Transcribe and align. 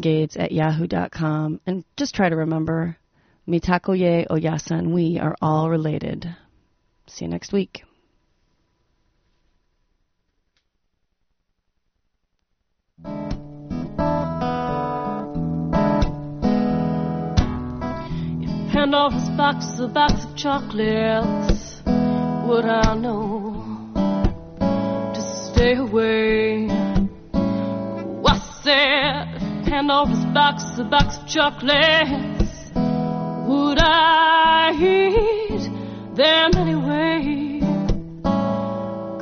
Gates 0.00 0.36
at 0.38 0.52
yahoo.com 0.52 1.60
and 1.66 1.84
just 1.98 2.14
try 2.14 2.30
to 2.30 2.36
remember 2.36 2.96
Mitakuye, 3.46 4.26
Oyasin, 4.30 4.94
we 4.94 5.18
are 5.18 5.36
all 5.42 5.68
related. 5.68 6.34
See 7.08 7.26
you 7.26 7.30
next 7.30 7.52
week. 7.52 7.82
Off 18.94 19.14
his 19.14 19.30
box, 19.30 19.64
a 19.80 19.88
box 19.88 20.24
of 20.24 20.36
chocolates. 20.36 21.80
Would 21.86 22.66
I 22.66 22.94
know 22.94 23.90
to 25.14 25.50
stay 25.50 25.76
away? 25.76 26.81
I 29.72 29.76
said, 29.76 29.78
hand 29.78 29.90
off 29.90 30.08
his 30.08 30.24
box, 30.26 30.78
a 30.78 30.84
box 30.84 31.16
of 31.18 31.26
chocolates. 31.26 32.70
Would 32.74 33.78
I 33.80 34.72
eat 34.76 36.14
them 36.14 36.50
anyway? 36.56 37.60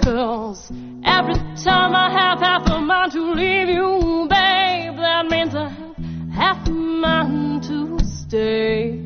Cause 0.03 0.73
every 1.05 1.35
time 1.63 1.95
I 1.95 2.11
have 2.11 2.41
half 2.41 2.67
a 2.69 2.81
mind 2.81 3.13
to 3.13 3.33
leave 3.33 3.69
you, 3.69 4.27
babe, 4.29 4.97
that 4.97 5.27
means 5.31 5.55
I 5.55 5.69
have 5.69 5.97
half 6.33 6.67
a 6.67 6.73
mind 6.73 7.63
to 7.65 7.99
stay. 8.05 9.05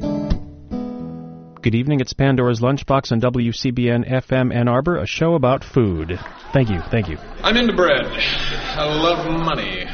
Good 1.60 1.74
evening. 1.74 2.01
It's 2.01 2.12
Pandora's 2.12 2.60
Lunchbox 2.60 3.12
on 3.12 3.20
WCBN 3.20 4.10
FM 4.10 4.54
Ann 4.54 4.68
Arbor, 4.68 4.96
a 4.96 5.06
show 5.06 5.34
about 5.34 5.65
food. 5.65 6.18
Thank 6.52 6.70
you. 6.70 6.80
Thank 6.90 7.09
you. 7.09 7.18
I'm 7.42 7.56
into 7.56 7.74
bread. 7.74 8.04
I 8.06 8.84
love 8.84 9.26
money. 9.45 9.87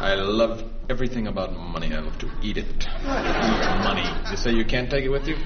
I 0.00 0.14
love 0.14 0.62
everything 0.88 1.26
about 1.26 1.52
money. 1.56 1.92
I 1.92 1.98
love 1.98 2.16
to 2.20 2.30
eat 2.40 2.56
it. 2.56 2.66
Eat 2.66 3.82
money. 3.82 4.08
You 4.30 4.36
say 4.36 4.52
you 4.52 4.64
can't 4.64 4.88
take 4.88 5.04
it 5.04 5.08
with 5.08 5.26
you? 5.26 5.36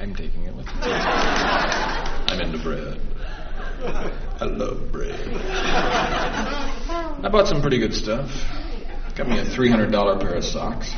I'm 0.00 0.14
taking 0.16 0.42
it 0.44 0.54
with 0.54 0.66
me. 0.66 0.72
I'm 0.82 2.40
into 2.40 2.58
bread. 2.58 3.00
I 4.40 4.44
love 4.46 4.90
bread. 4.90 5.28
I 7.22 7.28
bought 7.30 7.46
some 7.46 7.60
pretty 7.60 7.78
good 7.78 7.94
stuff. 7.94 8.30
Got 9.14 9.28
me 9.28 9.38
a 9.38 9.44
$300 9.44 10.20
pair 10.20 10.34
of 10.34 10.44
socks. 10.44 10.92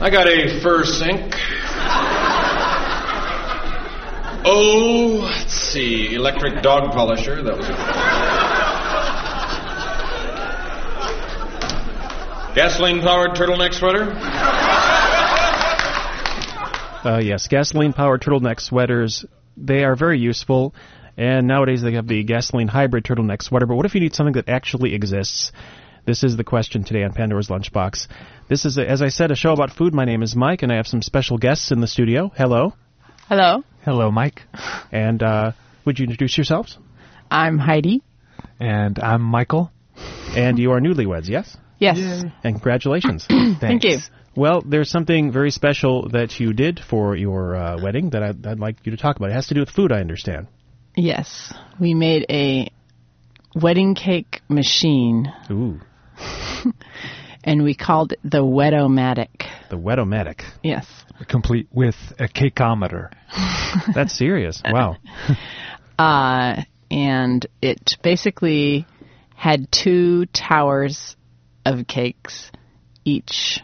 I 0.00 0.08
got 0.10 0.26
a 0.26 0.58
fur 0.62 0.84
sink. 0.84 1.34
Oh, 4.50 5.20
let's 5.24 5.52
see, 5.52 6.14
electric 6.14 6.62
dog 6.62 6.92
polisher. 6.92 7.42
That 7.42 7.58
was 7.58 7.68
a 7.68 7.74
gasoline 12.58 13.00
powered 13.02 13.36
turtleneck 13.36 13.72
sweater. 13.72 14.02
Uh, 17.04 17.20
yes, 17.22 17.46
gasoline 17.46 17.92
powered 17.92 18.20
turtleneck 18.20 18.60
sweaters. 18.60 19.24
They 19.56 19.84
are 19.84 19.94
very 19.94 20.18
useful. 20.18 20.74
And 21.16 21.46
nowadays 21.46 21.82
they 21.82 21.92
have 21.92 22.08
the 22.08 22.24
gasoline 22.24 22.66
hybrid 22.66 23.04
turtleneck 23.04 23.42
sweater. 23.42 23.66
But 23.66 23.76
what 23.76 23.86
if 23.86 23.94
you 23.94 24.00
need 24.00 24.12
something 24.12 24.32
that 24.32 24.48
actually 24.48 24.96
exists? 24.96 25.52
This 26.04 26.24
is 26.24 26.36
the 26.36 26.42
question 26.42 26.82
today 26.82 27.04
on 27.04 27.12
Pandora's 27.12 27.46
Lunchbox. 27.46 28.08
This 28.48 28.64
is, 28.64 28.76
a, 28.76 28.84
as 28.90 29.02
I 29.02 29.10
said, 29.10 29.30
a 29.30 29.36
show 29.36 29.52
about 29.52 29.70
food. 29.70 29.94
My 29.94 30.04
name 30.04 30.24
is 30.24 30.34
Mike, 30.34 30.64
and 30.64 30.72
I 30.72 30.78
have 30.78 30.88
some 30.88 31.00
special 31.00 31.38
guests 31.38 31.70
in 31.70 31.80
the 31.80 31.86
studio. 31.86 32.32
Hello. 32.36 32.74
Hello. 33.28 33.62
Hello, 33.84 34.10
Mike. 34.10 34.42
And 34.90 35.22
uh, 35.22 35.52
would 35.84 36.00
you 36.00 36.06
introduce 36.06 36.36
yourselves? 36.36 36.76
I'm 37.30 37.58
Heidi. 37.58 38.02
And 38.58 38.98
I'm 38.98 39.22
Michael. 39.22 39.70
And 40.34 40.58
you 40.58 40.72
are 40.72 40.80
newlyweds, 40.80 41.28
yes? 41.28 41.56
Yes. 41.78 42.24
And 42.42 42.54
congratulations. 42.54 43.26
Thank 43.60 43.84
you. 43.84 43.98
Well, 44.34 44.62
there's 44.64 44.90
something 44.90 45.32
very 45.32 45.50
special 45.50 46.08
that 46.10 46.38
you 46.38 46.52
did 46.52 46.80
for 46.80 47.16
your 47.16 47.56
uh, 47.56 47.82
wedding 47.82 48.10
that 48.10 48.22
I'd, 48.22 48.46
I'd 48.46 48.60
like 48.60 48.76
you 48.84 48.92
to 48.92 48.96
talk 48.96 49.16
about. 49.16 49.30
It 49.30 49.34
has 49.34 49.48
to 49.48 49.54
do 49.54 49.60
with 49.60 49.70
food, 49.70 49.90
I 49.90 50.00
understand. 50.00 50.46
Yes. 50.96 51.52
We 51.80 51.94
made 51.94 52.26
a 52.30 52.70
wedding 53.54 53.94
cake 53.94 54.40
machine. 54.48 55.32
Ooh. 55.50 55.80
and 57.44 57.62
we 57.62 57.74
called 57.74 58.12
it 58.12 58.20
the 58.22 58.44
Wetomatic. 58.44 59.44
The 59.70 59.76
Wetomatic. 59.76 60.42
Yes. 60.62 60.86
Complete 61.28 61.68
with 61.72 61.96
a 62.18 62.28
cakeometer. 62.28 63.10
That's 63.94 64.16
serious. 64.16 64.62
Wow. 64.64 64.96
uh, 65.98 66.62
and 66.90 67.46
it 67.60 67.96
basically 68.02 68.86
had 69.34 69.70
two 69.70 70.26
towers 70.26 71.16
of 71.64 71.86
cakes, 71.86 72.50
each 73.04 73.60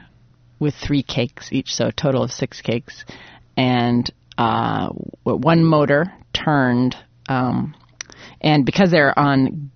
with 0.59 0.75
three 0.75 1.03
cakes 1.03 1.53
each, 1.53 1.75
so 1.75 1.89
a 1.89 1.93
total 1.93 2.23
of 2.23 2.33
six 2.33 2.61
cakes. 2.61 3.05
And 3.57 4.11
uh, 4.39 4.89
one 5.23 5.65
motor 5.65 6.13
turned, 6.33 6.97
um, 7.29 7.75
and 8.41 8.65
because 8.65 8.91
they're 8.91 9.17
on 9.19 9.71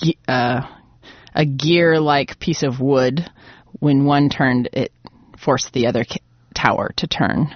ge- 0.00 0.16
uh, 0.28 0.62
a 1.34 1.44
gear-like 1.44 2.38
piece 2.38 2.62
of 2.62 2.80
wood, 2.80 3.28
when 3.80 4.04
one 4.04 4.28
turned, 4.28 4.68
it 4.72 4.92
forced 5.38 5.72
the 5.72 5.86
other 5.86 6.04
ca- 6.04 6.20
tower 6.54 6.92
to 6.96 7.06
turn. 7.06 7.54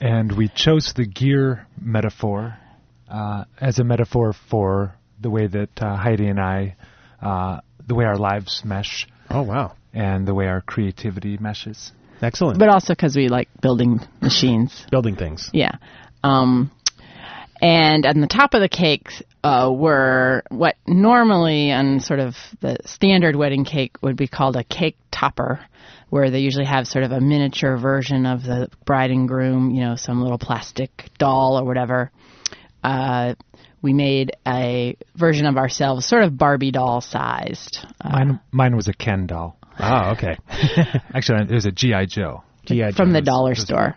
And 0.00 0.32
we 0.32 0.48
chose 0.48 0.92
the 0.94 1.06
gear 1.06 1.66
metaphor 1.80 2.58
uh, 3.10 3.44
as 3.60 3.78
a 3.78 3.84
metaphor 3.84 4.34
for 4.50 4.94
the 5.20 5.30
way 5.30 5.46
that 5.46 5.70
uh, 5.80 5.96
Heidi 5.96 6.26
and 6.26 6.40
I, 6.40 6.76
uh, 7.22 7.60
the 7.86 7.94
way 7.94 8.04
our 8.04 8.16
lives 8.16 8.62
mesh. 8.64 9.06
Oh, 9.30 9.42
wow. 9.42 9.74
And 9.92 10.26
the 10.26 10.34
way 10.34 10.46
our 10.46 10.60
creativity 10.60 11.38
meshes. 11.38 11.92
Excellent. 12.20 12.58
But 12.58 12.68
also 12.68 12.94
because 12.94 13.16
we 13.16 13.28
like 13.28 13.48
building 13.60 14.00
machines. 14.20 14.86
Building 14.90 15.16
things. 15.16 15.50
Yeah. 15.52 15.72
Um, 16.22 16.70
and 17.60 18.04
on 18.06 18.20
the 18.20 18.26
top 18.26 18.54
of 18.54 18.60
the 18.60 18.68
cakes 18.68 19.22
uh, 19.42 19.70
were 19.72 20.42
what 20.50 20.76
normally 20.86 21.72
on 21.72 22.00
sort 22.00 22.20
of 22.20 22.34
the 22.60 22.78
standard 22.84 23.36
wedding 23.36 23.64
cake 23.64 23.96
would 24.02 24.16
be 24.16 24.26
called 24.26 24.56
a 24.56 24.64
cake 24.64 24.96
topper, 25.10 25.60
where 26.10 26.30
they 26.30 26.40
usually 26.40 26.64
have 26.64 26.86
sort 26.86 27.04
of 27.04 27.12
a 27.12 27.20
miniature 27.20 27.76
version 27.76 28.26
of 28.26 28.42
the 28.42 28.68
bride 28.84 29.10
and 29.10 29.28
groom, 29.28 29.70
you 29.70 29.80
know, 29.80 29.96
some 29.96 30.22
little 30.22 30.38
plastic 30.38 31.10
doll 31.18 31.58
or 31.58 31.64
whatever. 31.64 32.10
Uh, 32.82 33.34
we 33.84 33.92
made 33.92 34.32
a 34.48 34.96
version 35.14 35.44
of 35.44 35.58
ourselves, 35.58 36.06
sort 36.06 36.24
of 36.24 36.38
Barbie 36.38 36.70
doll 36.70 37.02
sized. 37.02 37.86
Uh, 38.00 38.08
mine, 38.08 38.40
mine 38.50 38.76
was 38.76 38.88
a 38.88 38.94
Ken 38.94 39.26
doll. 39.26 39.58
Ah, 39.78 40.14
okay. 40.14 40.38
Actually, 41.14 41.42
it 41.42 41.50
was 41.50 41.66
a 41.66 41.70
GI 41.70 42.06
Joe. 42.06 42.42
GI 42.64 42.76
Joe. 42.76 42.92
from 42.92 43.12
the 43.12 43.18
was, 43.18 43.26
dollar 43.26 43.54
store. 43.54 43.94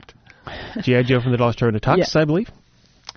GI 0.82 1.04
Joe 1.04 1.22
from 1.22 1.32
the 1.32 1.38
dollar 1.38 1.54
store 1.54 1.70
in 1.70 1.76
a 1.78 1.80
tux, 1.80 2.00
yeah. 2.00 2.22
I 2.22 2.26
believe. 2.26 2.50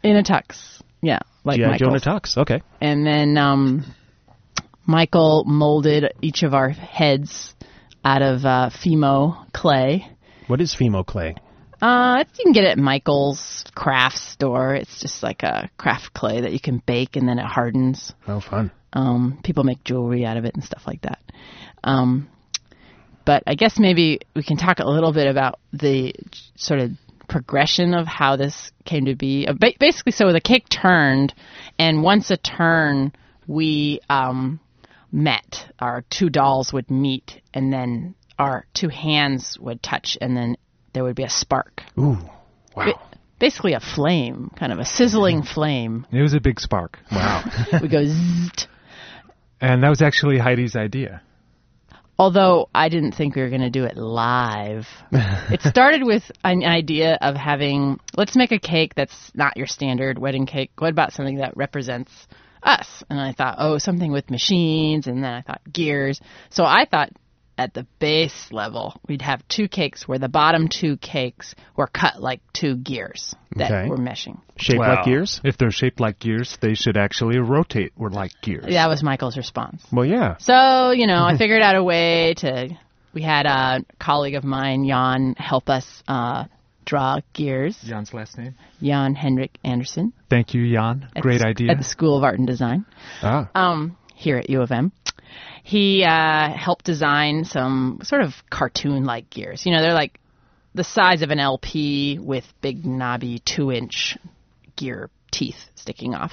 In 0.05 0.17
a 0.17 0.23
tux, 0.23 0.81
yeah, 1.03 1.19
like 1.43 1.57
GI 1.57 1.79
Joe 1.79 1.89
in 1.89 1.97
a 1.97 2.01
tux. 2.01 2.39
Okay. 2.39 2.63
And 2.81 3.05
then 3.05 3.37
um, 3.37 3.85
Michael 4.87 5.43
molded 5.47 6.13
each 6.23 6.45
of 6.45 6.55
our 6.55 6.69
heads 6.69 7.53
out 8.05 8.23
of 8.23 8.45
uh, 8.45 8.71
Fimo 8.73 9.51
clay. 9.53 10.07
What 10.47 10.61
is 10.61 10.73
Fimo 10.73 11.05
clay? 11.05 11.35
Uh, 11.81 12.25
you 12.37 12.45
can 12.45 12.53
get 12.53 12.65
it 12.65 12.73
at 12.73 12.79
Michael's 12.79 13.65
craft 13.75 14.19
store. 14.19 14.75
It's 14.75 15.01
just 15.01 15.23
like 15.23 15.43
a 15.43 15.71
craft 15.79 16.13
clay 16.13 16.43
that 16.43 16.53
you 16.53 16.61
can 16.61 16.83
bake 16.85 17.17
and 17.17 17.29
then 17.29 17.39
it 17.39 17.47
hardens. 17.47 18.13
Oh, 18.27 18.41
fun. 18.41 18.71
Um, 18.93 19.41
people 19.43 19.65
make 19.65 19.83
jewelry 19.85 20.27
out 20.27 20.37
of 20.37 20.45
it 20.45 20.55
and 20.55 20.65
stuff 20.65 20.83
like 20.87 21.03
that. 21.03 21.21
Um, 21.83 22.29
but 23.25 23.43
I 23.47 23.55
guess 23.55 23.79
maybe 23.79 24.21
we 24.35 24.43
can 24.43 24.57
talk 24.57 24.81
a 24.81 24.89
little 24.89 25.13
bit 25.13 25.27
about 25.27 25.59
the 25.73 26.15
sort 26.57 26.81
of 26.81 26.91
progression 27.29 27.95
of 27.95 28.07
how 28.07 28.37
this 28.37 28.73
came 28.85 29.07
to 29.07 29.15
be. 29.15 29.47
Uh, 29.47 29.55
basically, 29.79 30.13
so 30.13 30.33
the 30.33 30.41
cake 30.41 30.69
turned, 30.69 31.33
and 31.79 32.03
once 32.03 32.31
a 32.31 32.37
turn, 32.37 33.13
we 33.47 34.01
um, 34.11 34.61
met. 35.13 35.67
Our 35.79 36.05
two 36.11 36.29
dolls 36.29 36.73
would 36.73 36.91
meet, 36.91 37.41
and 37.55 37.73
then 37.73 38.15
our 38.39 38.67
two 38.75 38.89
hands 38.89 39.57
would 39.61 39.83
touch, 39.83 40.19
and 40.21 40.37
then 40.37 40.57
there 40.93 41.05
would 41.05 41.17
be 41.17 41.25
a 41.25 41.31
spark. 41.31 41.83
Ooh, 41.99 42.19
wow. 42.77 42.87
Ba- 42.87 43.19
basically, 43.39 43.73
a 43.73 43.81
flame, 43.81 44.51
kind 44.57 44.73
of 44.73 44.79
a 44.79 44.85
sizzling 44.85 45.43
mm-hmm. 45.43 45.55
flame. 45.55 46.07
It 46.13 46.23
was 46.23 46.35
a 46.35 46.41
big 46.41 46.61
spark. 46.61 46.99
Wow. 47.11 47.45
we 47.83 47.89
go 47.89 48.05
zzzt. 48.05 48.67
And 49.61 49.83
that 49.83 49.89
was 49.89 50.01
actually 50.01 50.39
Heidi's 50.39 50.77
idea. 50.77 51.23
Although 52.19 52.69
I 52.75 52.91
didn't 52.91 53.13
think 53.13 53.35
we 53.35 53.41
were 53.41 53.49
going 53.49 53.63
to 53.63 53.71
do 53.71 53.85
it 53.85 53.97
live. 53.97 54.87
it 55.11 55.63
started 55.63 56.05
with 56.05 56.31
an 56.45 56.65
idea 56.65 57.17
of 57.21 57.35
having, 57.35 57.99
let's 58.15 58.37
make 58.37 58.53
a 58.53 58.59
cake 58.59 58.95
that's 58.95 59.31
not 59.35 59.57
your 59.57 59.67
standard 59.67 60.19
wedding 60.19 60.45
cake. 60.45 60.71
What 60.77 60.91
about 60.91 61.15
something 61.15 61.39
that 61.39 61.57
represents 61.57 62.13
us? 62.63 63.03
And 63.09 63.19
I 63.19 63.33
thought, 63.33 63.57
oh, 63.59 63.79
something 63.79 64.13
with 64.13 64.31
machines. 64.31 65.07
And 65.07 65.25
then 65.25 65.33
I 65.33 65.41
thought 65.41 65.63
gears. 65.73 66.21
So 66.51 66.65
I 66.65 66.87
thought 66.91 67.11
at 67.61 67.75
the 67.75 67.87
base 67.99 68.49
level, 68.51 68.99
we'd 69.07 69.23
have 69.23 69.47
two 69.49 69.69
cakes 69.69 70.09
where 70.09 70.19
the 70.19 70.29
bottom 70.29 70.67
two 70.69 70.97
cakes 70.97 71.55
were 71.77 71.87
cut 71.87 72.21
like 72.21 72.41
two 72.55 72.77
gears 72.77 73.35
that 73.57 73.71
Okay. 73.71 73.89
were 73.89 73.99
meshing. 73.99 74.39
Shaped 74.57 74.79
Well, 74.81 74.95
like 74.97 75.05
gears? 75.05 75.41
If 75.45 75.59
they're 75.59 75.71
shaped 75.71 76.01
like 76.01 76.19
gears, 76.19 76.57
they 76.63 76.75
should 76.75 76.97
actually 76.97 77.39
rotate 77.39 77.93
or 77.99 78.09
like 78.11 78.33
gears. 78.43 78.65
That 78.67 78.89
was 78.89 79.03
Michael's 79.03 79.37
response. 79.37 79.85
Well, 79.93 80.07
yeah. 80.07 80.37
So, 80.39 80.91
you 80.93 81.07
know, 81.07 81.23
I 81.25 81.37
figured 81.37 81.61
out 81.63 81.77
a 81.77 81.85
way 81.85 82.35
to. 82.39 82.71
We 83.13 83.23
had 83.23 83.45
a 83.47 83.81
colleague 83.99 84.37
of 84.37 84.45
mine, 84.45 84.87
Jan, 84.89 85.35
help 85.37 85.69
us 85.69 86.03
uh, 86.09 86.45
draw 86.87 87.19
gears. 87.35 87.77
Jan's 87.85 88.15
last 88.15 88.39
name. 88.39 88.55
Jan 88.81 89.15
Henrik 89.15 89.59
Anderson. 89.65 90.13
Thank 90.31 90.55
you, 90.55 90.73
Jan. 90.73 91.09
at 91.15 91.23
Great 91.23 91.41
the, 91.41 91.49
idea. 91.49 91.73
At 91.73 91.79
the 91.79 91.85
School 91.85 92.17
of 92.17 92.25
Art 92.25 92.39
and 92.39 92.47
Design 92.47 92.87
Ah. 93.23 93.51
um, 93.55 93.97
here 94.15 94.37
at 94.37 94.49
U 94.49 94.61
of 94.63 94.71
M. 94.71 94.93
He 95.63 96.05
uh, 96.05 96.53
helped 96.53 96.85
design 96.85 97.45
some 97.45 98.01
sort 98.03 98.23
of 98.23 98.33
cartoon 98.51 99.05
like 99.05 99.31
gears. 99.31 99.65
You 99.67 99.73
know, 99.73 99.83
they're 99.83 99.95
like 99.95 100.19
the 100.75 100.85
size 100.85 101.23
of 101.23 101.31
an 101.31 101.39
LP 101.39 102.19
with 102.19 102.45
big 102.61 102.85
knobby 102.87 103.41
two 103.45 103.73
inch 103.73 104.17
gear 104.77 105.11
teeth 105.31 105.59
sticking 105.75 106.15
off. 106.15 106.33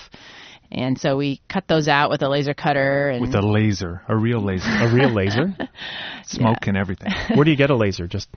And 0.72 1.00
so 1.00 1.16
we 1.16 1.42
cut 1.50 1.68
those 1.68 1.88
out 1.88 2.10
with 2.10 2.22
a 2.22 2.30
laser 2.30 2.54
cutter 2.54 3.10
and 3.10 3.22
With 3.22 3.36
a 3.36 3.42
laser, 3.42 4.02
a 4.08 4.16
real 4.16 4.44
laser, 4.44 4.70
A 4.70 4.94
real 4.94 5.10
laser? 5.10 5.56
smoke 6.26 6.68
and 6.68 6.76
everything. 6.76 7.14
Where 7.36 7.46
do 7.46 7.52
you 7.52 7.58
get 7.58 7.70
a 7.70 7.76
laser? 7.76 8.06
Just 8.06 8.28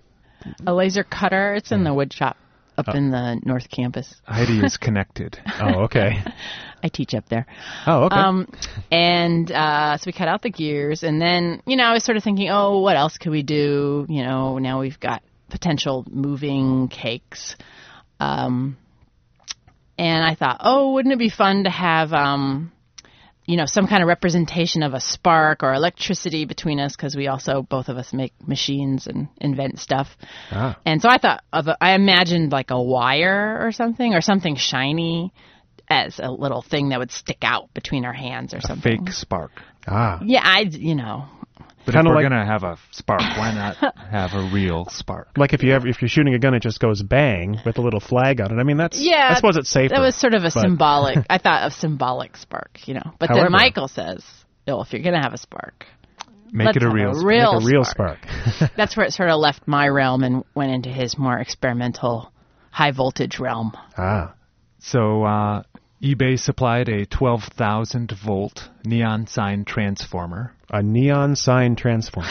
a 0.64 0.72
laser 0.72 1.02
cutter. 1.02 1.54
It's 1.54 1.72
in 1.72 1.82
the 1.82 1.92
wood 1.92 2.12
shop 2.12 2.36
up 2.78 2.94
in 2.94 3.10
the 3.10 3.40
North 3.44 3.68
Campus. 3.70 4.14
Heidi 4.24 4.60
is 4.64 4.76
connected. 4.80 5.38
Oh, 5.60 5.84
okay. 5.84 6.22
I 6.82 6.88
teach 6.88 7.14
up 7.14 7.28
there. 7.28 7.46
Oh, 7.86 8.04
okay. 8.04 8.16
Um, 8.16 8.52
and 8.90 9.50
uh, 9.52 9.98
so 9.98 10.04
we 10.06 10.12
cut 10.12 10.28
out 10.28 10.42
the 10.42 10.50
gears, 10.50 11.02
and 11.02 11.20
then 11.20 11.62
you 11.66 11.76
know 11.76 11.84
I 11.84 11.92
was 11.92 12.04
sort 12.04 12.16
of 12.16 12.24
thinking, 12.24 12.48
oh, 12.50 12.80
what 12.80 12.96
else 12.96 13.18
could 13.18 13.32
we 13.32 13.42
do? 13.42 14.06
You 14.08 14.24
know, 14.24 14.58
now 14.58 14.80
we've 14.80 14.98
got 14.98 15.22
potential 15.50 16.06
moving 16.08 16.88
cakes, 16.88 17.56
um, 18.18 18.78
and 19.98 20.24
I 20.24 20.34
thought, 20.34 20.58
oh, 20.60 20.94
wouldn't 20.94 21.12
it 21.12 21.18
be 21.18 21.28
fun 21.28 21.64
to 21.64 21.70
have, 21.70 22.12
um, 22.12 22.72
you 23.50 23.56
know, 23.56 23.66
some 23.66 23.86
kind 23.88 24.02
of 24.02 24.08
representation 24.08 24.82
of 24.82 24.94
a 24.94 25.00
spark 25.00 25.62
or 25.64 25.74
electricity 25.74 26.44
between 26.44 26.78
us 26.78 26.94
because 26.96 27.16
we 27.16 27.26
also 27.26 27.62
both 27.62 27.88
of 27.88 27.96
us 27.96 28.12
make 28.12 28.32
machines 28.46 29.06
and 29.08 29.28
invent 29.40 29.78
stuff. 29.80 30.08
Ah. 30.52 30.78
And 30.86 31.02
so 31.02 31.08
I 31.08 31.18
thought 31.18 31.42
of 31.52 31.66
a, 31.66 31.76
I 31.80 31.94
imagined 31.94 32.52
like 32.52 32.70
a 32.70 32.80
wire 32.80 33.58
or 33.60 33.72
something 33.72 34.14
or 34.14 34.20
something 34.20 34.54
shiny 34.56 35.32
as 35.88 36.20
a 36.22 36.30
little 36.30 36.62
thing 36.62 36.90
that 36.90 37.00
would 37.00 37.10
stick 37.10 37.38
out 37.42 37.74
between 37.74 38.04
our 38.04 38.12
hands 38.12 38.54
or 38.54 38.58
A 38.58 38.62
something. 38.62 39.04
fake 39.06 39.12
spark. 39.12 39.50
ah. 39.88 40.20
Yeah, 40.24 40.42
I 40.44 40.60
you 40.60 40.94
know. 40.94 41.24
But 41.92 41.98
Kinda 41.98 42.10
if 42.10 42.14
we're 42.14 42.22
like- 42.22 42.30
gonna 42.30 42.46
have 42.46 42.62
a 42.64 42.76
spark, 42.90 43.20
why 43.20 43.52
not 43.54 43.76
have 44.10 44.34
a 44.34 44.50
real 44.52 44.86
spark? 44.86 45.28
Like 45.36 45.52
if 45.52 45.62
you 45.62 45.72
ever, 45.72 45.86
if 45.88 46.00
you're 46.00 46.08
shooting 46.08 46.34
a 46.34 46.38
gun, 46.38 46.54
it 46.54 46.60
just 46.62 46.80
goes 46.80 47.02
bang 47.02 47.58
with 47.64 47.78
a 47.78 47.80
little 47.82 48.00
flag 48.00 48.40
on 48.40 48.52
it. 48.52 48.60
I 48.60 48.64
mean, 48.64 48.76
that's 48.76 49.00
Yeah, 49.00 49.28
I 49.30 49.34
suppose 49.34 49.56
it's 49.56 49.68
safer. 49.70 49.94
That 49.94 50.00
was 50.00 50.14
sort 50.16 50.34
of 50.34 50.42
a 50.42 50.50
but- 50.52 50.60
symbolic. 50.60 51.18
I 51.30 51.38
thought 51.38 51.62
of 51.64 51.72
symbolic 51.72 52.36
spark, 52.36 52.80
you 52.86 52.94
know. 52.94 53.12
But 53.18 53.28
However- 53.30 53.44
then 53.46 53.52
Michael 53.52 53.88
says, 53.88 54.24
"Oh, 54.68 54.82
if 54.82 54.92
you're 54.92 55.02
gonna 55.02 55.22
have 55.22 55.32
a 55.34 55.38
spark, 55.38 55.86
Make 56.52 56.66
let's 56.66 56.76
it 56.78 56.82
a 56.82 56.90
real 56.90 57.10
a 57.10 57.14
spark. 57.14 57.26
real, 57.26 57.52
like 57.54 57.62
a 57.62 57.66
real 57.66 57.84
spark." 57.84 58.18
spark. 58.54 58.72
That's 58.76 58.96
where 58.96 59.06
it 59.06 59.12
sort 59.12 59.30
of 59.30 59.38
left 59.40 59.66
my 59.66 59.86
realm 59.88 60.22
and 60.24 60.44
went 60.54 60.72
into 60.72 60.88
his 60.90 61.16
more 61.18 61.38
experimental, 61.38 62.32
high 62.70 62.90
voltage 62.92 63.38
realm. 63.38 63.72
ah. 63.96 64.34
So 64.82 65.24
uh, 65.24 65.62
eBay 66.02 66.38
supplied 66.40 66.88
a 66.88 67.04
12,000 67.04 68.12
volt 68.12 68.70
neon 68.84 69.26
sign 69.26 69.64
transformer, 69.66 70.54
A 70.70 70.82
neon 70.82 71.36
sign 71.36 71.76
transformer. 71.76 72.28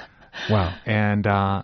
wow. 0.50 0.74
and 0.84 1.26
uh, 1.26 1.62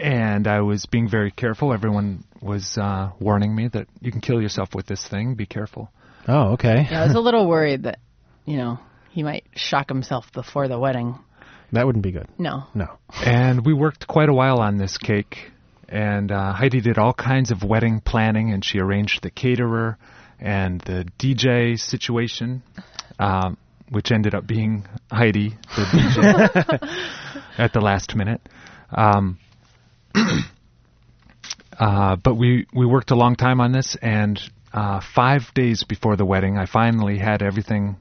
and 0.00 0.46
I 0.46 0.60
was 0.60 0.86
being 0.86 1.08
very 1.08 1.30
careful. 1.30 1.72
Everyone 1.72 2.24
was 2.40 2.76
uh, 2.76 3.12
warning 3.20 3.54
me 3.54 3.68
that 3.68 3.88
you 4.00 4.10
can 4.10 4.20
kill 4.20 4.40
yourself 4.40 4.74
with 4.74 4.86
this 4.86 5.06
thing. 5.06 5.34
Be 5.34 5.46
careful. 5.46 5.90
Oh, 6.28 6.52
okay. 6.52 6.86
Yeah, 6.90 7.02
I 7.02 7.06
was 7.06 7.14
a 7.14 7.20
little 7.28 7.48
worried 7.48 7.84
that, 7.84 7.98
you 8.44 8.56
know, 8.56 8.78
he 9.10 9.22
might 9.22 9.44
shock 9.54 9.88
himself 9.88 10.32
before 10.32 10.68
the 10.68 10.78
wedding. 10.78 11.18
That 11.72 11.86
wouldn't 11.86 12.02
be 12.02 12.12
good. 12.12 12.28
No. 12.38 12.64
No. 12.74 12.98
And 13.24 13.64
we 13.64 13.72
worked 13.72 14.06
quite 14.06 14.28
a 14.28 14.34
while 14.34 14.58
on 14.60 14.76
this 14.76 14.98
cake. 14.98 15.50
And 15.88 16.30
uh, 16.32 16.52
Heidi 16.52 16.80
did 16.80 16.98
all 16.98 17.12
kinds 17.12 17.50
of 17.50 17.62
wedding 17.62 18.00
planning, 18.00 18.52
and 18.52 18.64
she 18.64 18.78
arranged 18.78 19.22
the 19.22 19.30
caterer 19.30 19.98
and 20.40 20.80
the 20.80 21.06
DJ 21.18 21.78
situation, 21.78 22.62
um, 23.18 23.56
which 23.90 24.10
ended 24.12 24.34
up 24.34 24.46
being 24.46 24.86
Heidi, 25.10 25.50
the 25.76 25.82
DJ, 25.84 27.38
at 27.58 27.72
the 27.72 27.80
last 27.80 28.14
minute. 28.14 28.40
Um, 28.90 29.38
uh, 31.78 32.16
but 32.16 32.34
we, 32.34 32.66
we 32.74 32.86
worked 32.86 33.10
a 33.10 33.14
long 33.16 33.36
time 33.36 33.60
on 33.60 33.72
this, 33.72 33.96
and 34.00 34.40
uh, 34.72 35.00
five 35.14 35.52
days 35.54 35.84
before 35.84 36.16
the 36.16 36.24
wedding, 36.24 36.58
I 36.58 36.66
finally 36.66 37.18
had 37.18 37.42
everything 37.42 37.96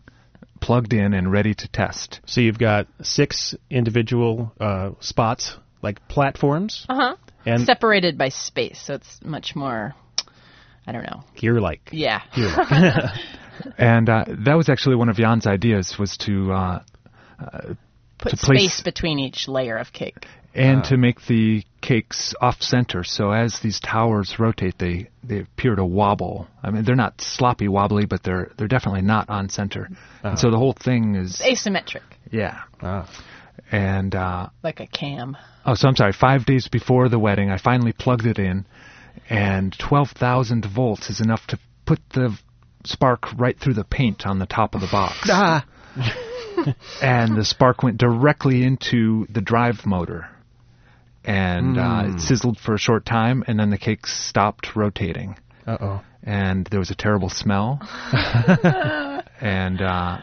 plugged 0.60 0.94
in 0.94 1.14
and 1.14 1.32
ready 1.32 1.54
to 1.54 1.68
test. 1.70 2.20
So 2.26 2.42
you've 2.42 2.60
got 2.60 2.88
six 3.02 3.56
individual 3.70 4.52
uh, 4.60 4.92
spots, 5.00 5.56
like 5.82 6.08
platforms, 6.08 6.86
Uh 6.90 6.96
huh. 6.96 7.16
and 7.46 7.66
Separated 7.66 8.18
by 8.18 8.30
space, 8.30 8.80
so 8.86 8.96
it's 8.96 9.20
much 9.24 9.56
more. 9.56 9.96
I 10.86 10.92
don't 10.94 11.04
know. 11.04 11.24
gear-like. 11.36 11.90
Yeah. 11.92 12.22
Gear-like. 12.36 13.12
And 13.78 14.10
uh, 14.10 14.26
that 14.46 14.56
was 14.56 14.70
actually 14.70 14.96
one 14.96 15.10
of 15.10 15.16
Jan's 15.18 15.46
ideas 15.48 15.96
was 16.00 16.18
to 16.18 16.52
uh, 16.52 16.80
Put 18.18 18.32
To 18.32 18.38
place- 18.38 18.60
space 18.62 18.82
between 18.82 19.18
each 19.20 19.48
layer 19.48 19.78
of 19.78 19.92
cake. 19.94 20.28
and 20.54 20.84
to 20.84 20.98
make 20.98 21.26
the 21.28 21.64
cakes 21.82 22.36
off 22.40 22.62
center. 22.62 23.04
So 23.04 23.32
as 23.32 23.60
these 23.62 23.80
towers 23.80 24.38
rotate, 24.38 24.78
they 24.78 25.08
they 25.24 25.40
appear 25.40 25.76
to 25.76 25.84
wobble. 25.86 26.48
I 26.62 26.70
mean, 26.70 26.84
they're 26.84 26.96
not 26.96 27.20
sloppy 27.22 27.68
wobbly, 27.68 28.06
but 28.06 28.22
they're 28.22 28.52
they're 28.58 28.68
definitely 28.68 29.02
not 29.02 29.28
on 29.30 29.50
center. 29.50 29.90
And 30.24 30.38
so 30.38 30.52
the 30.52 30.58
whole 30.58 30.74
thing 30.74 31.16
is 31.16 31.42
Asymmetric, 31.44 32.04
yeah. 32.32 32.60
ah. 32.84 33.10
And 33.72 34.14
uh, 34.14 34.50
like 34.62 34.82
a 34.82 34.88
cam. 34.88 35.36
oh, 35.66 35.74
so 35.76 35.88
I'm 35.88 35.96
sorry. 35.96 36.12
Five 36.14 36.46
days 36.46 36.68
before 36.68 37.10
the 37.10 37.18
wedding, 37.20 37.50
I 37.50 37.58
finally 37.58 37.94
plugged 37.94 38.26
it 38.28 38.38
in, 38.38 38.66
and 39.30 39.74
twelve 39.80 40.12
thousand 40.12 40.66
volts 40.66 41.10
is 41.10 41.22
enough 41.22 41.48
to 41.48 41.60
put 41.86 42.00
the 42.14 42.38
spark 42.88 43.26
right 43.38 43.60
through 43.60 43.74
the 43.74 43.84
paint 43.84 44.26
on 44.26 44.40
the 44.40 44.46
top 44.46 44.76
of 44.76 44.82
the 44.82 44.90
box. 44.92 45.18
Ah. 45.32 45.66
and 47.02 47.36
the 47.36 47.44
spark 47.44 47.84
went 47.84 47.98
directly 47.98 48.64
into 48.64 49.26
the 49.30 49.42
drive 49.42 49.86
motor. 49.86 50.30
And 51.24 51.78
uh, 51.78 52.04
it 52.06 52.20
sizzled 52.20 52.58
for 52.58 52.74
a 52.74 52.80
short 52.80 53.06
time, 53.06 53.44
and 53.48 53.60
then 53.60 53.70
the 53.70 53.78
cake 53.78 54.08
stopped 54.08 54.76
rotating. 54.76 55.38
Uh-oh. 55.68 56.02
And 56.24 56.66
there 56.68 56.80
was 56.80 56.90
a 56.90 56.96
terrible 56.96 57.30
smell. 57.30 57.80
and 59.42 59.82
uh, 59.82 60.20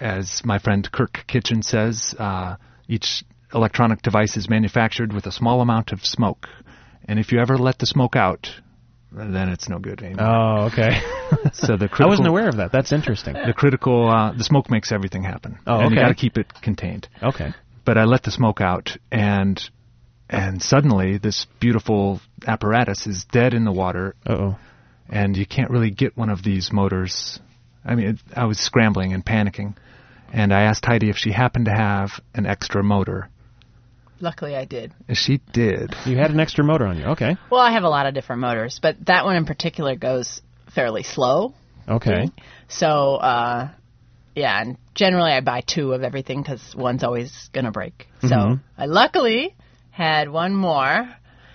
as 0.00 0.42
my 0.44 0.58
friend 0.58 0.88
Kirk 0.90 1.24
Kitchen 1.26 1.62
says, 1.62 2.14
uh, 2.18 2.56
each 2.86 3.24
electronic 3.52 4.02
device 4.02 4.36
is 4.36 4.48
manufactured 4.48 5.12
with 5.12 5.26
a 5.26 5.32
small 5.32 5.60
amount 5.60 5.92
of 5.92 6.04
smoke. 6.04 6.46
And 7.06 7.18
if 7.18 7.32
you 7.32 7.40
ever 7.40 7.56
let 7.56 7.78
the 7.78 7.86
smoke 7.86 8.14
out, 8.14 8.50
then 9.12 9.48
it's 9.48 9.68
no 9.68 9.78
good 9.78 10.02
anymore. 10.02 10.26
Oh, 10.26 10.64
okay. 10.66 11.00
so 11.52 11.76
the 11.76 11.88
critical, 11.88 12.04
I 12.04 12.08
wasn't 12.08 12.28
aware 12.28 12.48
of 12.48 12.56
that. 12.56 12.72
That's 12.72 12.92
interesting. 12.92 13.34
The 13.34 13.54
critical, 13.54 14.08
uh, 14.08 14.32
the 14.32 14.44
smoke 14.44 14.70
makes 14.70 14.92
everything 14.92 15.22
happen. 15.22 15.58
Oh, 15.66 15.80
and 15.80 15.90
you 15.90 15.96
okay. 15.96 16.04
got 16.06 16.08
to 16.08 16.14
keep 16.14 16.36
it 16.36 16.46
contained 16.62 17.08
Okay. 17.22 17.52
but 17.84 17.96
I 17.96 18.04
let 18.04 18.22
the 18.22 18.30
smoke 18.30 18.60
out, 18.60 18.96
and 19.10 19.58
and 20.30 20.62
suddenly 20.62 21.16
this 21.18 21.46
beautiful 21.58 22.20
apparatus 22.46 23.06
is 23.06 23.24
dead 23.24 23.54
in 23.54 23.64
the 23.64 23.72
water, 23.72 24.14
Uh-oh. 24.26 24.58
and 25.08 25.36
you 25.36 25.46
can't 25.46 25.70
really 25.70 25.90
get 25.90 26.16
one 26.16 26.28
of 26.28 26.42
these 26.42 26.70
motors. 26.70 27.40
I 27.84 27.94
mean, 27.94 28.08
it, 28.08 28.16
I 28.36 28.44
was 28.44 28.58
scrambling 28.58 29.14
and 29.14 29.24
panicking, 29.24 29.74
and 30.32 30.52
I 30.52 30.62
asked 30.62 30.84
Heidi 30.84 31.08
if 31.08 31.16
she 31.16 31.32
happened 31.32 31.64
to 31.64 31.72
have 31.72 32.10
an 32.34 32.44
extra 32.44 32.82
motor. 32.82 33.30
Luckily, 34.20 34.56
I 34.56 34.64
did. 34.64 34.92
She 35.12 35.40
did. 35.52 35.94
You 36.04 36.16
had 36.16 36.30
an 36.30 36.40
extra 36.40 36.64
motor 36.64 36.86
on 36.86 36.98
you. 36.98 37.04
Okay. 37.06 37.36
Well, 37.50 37.60
I 37.60 37.72
have 37.72 37.84
a 37.84 37.88
lot 37.88 38.06
of 38.06 38.14
different 38.14 38.40
motors, 38.40 38.78
but 38.82 38.96
that 39.06 39.24
one 39.24 39.36
in 39.36 39.44
particular 39.44 39.94
goes 39.96 40.42
fairly 40.74 41.02
slow. 41.04 41.54
Okay. 41.88 42.28
So, 42.68 43.14
uh, 43.16 43.68
yeah, 44.34 44.60
and 44.60 44.76
generally 44.94 45.32
I 45.32 45.40
buy 45.40 45.62
two 45.66 45.92
of 45.92 46.02
everything 46.02 46.42
because 46.42 46.74
one's 46.76 47.04
always 47.04 47.48
going 47.52 47.64
to 47.64 47.70
break. 47.70 48.08
So 48.22 48.28
Mhm. 48.28 48.60
I 48.76 48.86
luckily 48.86 49.54
had 49.90 50.28
one 50.28 50.54
more, 50.54 51.08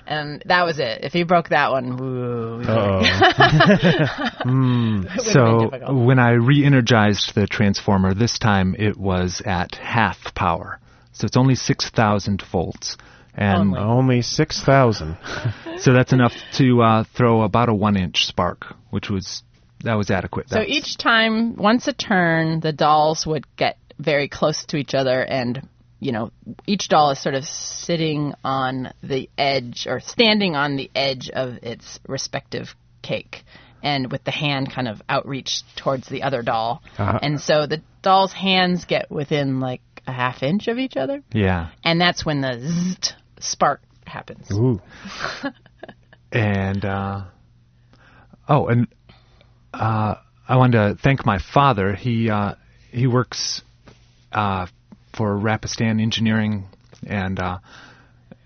and 0.08 0.42
that 0.46 0.66
was 0.66 0.80
it. 0.80 1.02
If 1.04 1.14
he 1.14 1.24
broke 1.24 1.50
that 1.50 1.72
one, 1.72 1.98
woo. 1.98 2.58
we 2.60 2.66
Uh-oh. 2.66 3.02
It 4.46 4.46
would've 4.46 5.72
been 5.72 5.82
So 5.82 5.94
when 5.94 6.20
I 6.20 6.32
re-energized 6.32 7.36
the 7.36 7.48
transformer, 7.48 8.14
this 8.14 8.40
time 8.40 8.76
it 8.78 8.98
was 8.98 9.42
at 9.46 9.76
half 9.76 10.34
power. 10.34 10.80
So 11.14 11.26
it's 11.26 11.38
only 11.38 11.56
6,000 11.56 12.44
volts. 12.52 12.98
And 13.36 13.76
Only. 13.76 13.80
Only 13.80 14.22
6,000. 14.22 15.18
So 15.80 15.92
that's 15.92 16.14
enough 16.14 16.34
to 16.58 16.82
uh, 16.82 17.04
throw 17.16 17.42
about 17.42 17.68
a 17.68 17.74
one-inch 17.74 18.26
spark, 18.26 18.74
which 18.92 19.10
was 19.10 19.44
that 19.84 19.96
was 19.96 20.12
adequate. 20.12 20.48
So 20.50 20.56
That 20.56 20.68
was- 20.68 20.78
each 20.78 20.98
time, 20.98 21.56
once 21.56 21.88
a 21.88 21.94
turn, 21.94 22.62
the 22.62 22.72
dolls 22.72 23.26
would 23.26 23.46
get 23.58 23.78
very 24.00 24.30
close 24.30 24.64
to 24.68 24.78
each 24.78 24.94
other 24.94 25.22
and 25.22 25.68
you 26.00 26.12
know, 26.12 26.32
each 26.68 26.90
doll 26.90 27.12
is 27.12 27.20
sort 27.22 27.34
of 27.36 27.46
sitting 27.46 28.34
on 28.44 28.94
the 29.02 29.30
edge 29.38 29.88
or 29.90 30.02
standing 30.02 30.56
on 30.56 30.76
the 30.76 30.92
edge 30.94 31.30
of 31.30 31.56
its 31.64 32.00
respective 32.08 32.76
cake. 33.02 33.44
And 33.82 34.12
with 34.12 34.24
the 34.24 34.32
hand 34.32 34.72
kind 34.72 34.88
of 34.88 35.02
outreached 35.10 35.64
towards 35.78 36.08
the 36.08 36.24
other 36.24 36.42
doll. 36.42 36.82
Uh-huh. 36.98 37.20
And 37.22 37.40
so 37.40 37.68
the 37.68 37.82
doll's 38.02 38.34
hands 38.34 38.86
get 38.86 39.10
within 39.12 39.60
like 39.60 39.82
a 40.08 40.12
half 40.12 40.44
inch 40.44 40.68
of 40.68 40.78
each 40.78 40.98
other. 40.98 41.24
Yeah. 41.32 41.70
And 41.84 42.00
that's 42.00 42.26
when 42.26 42.42
the 42.42 42.60
zzzt 42.60 43.14
spark 43.40 43.82
happens. 44.06 44.50
Ooh. 44.52 44.82
and 46.32 46.84
uh, 46.84 47.22
oh, 48.48 48.68
and 48.68 48.88
uh, 49.74 50.16
I 50.48 50.58
wanted 50.58 50.78
to 50.78 51.02
thank 51.02 51.26
my 51.26 51.40
father. 51.40 51.94
He 51.94 52.30
uh, 52.30 52.56
he 52.92 53.08
works 53.08 53.62
uh, 54.32 54.68
for 55.16 55.38
Rapistan 55.38 56.02
Engineering, 56.02 56.66
and 57.06 57.40
uh, 57.40 57.60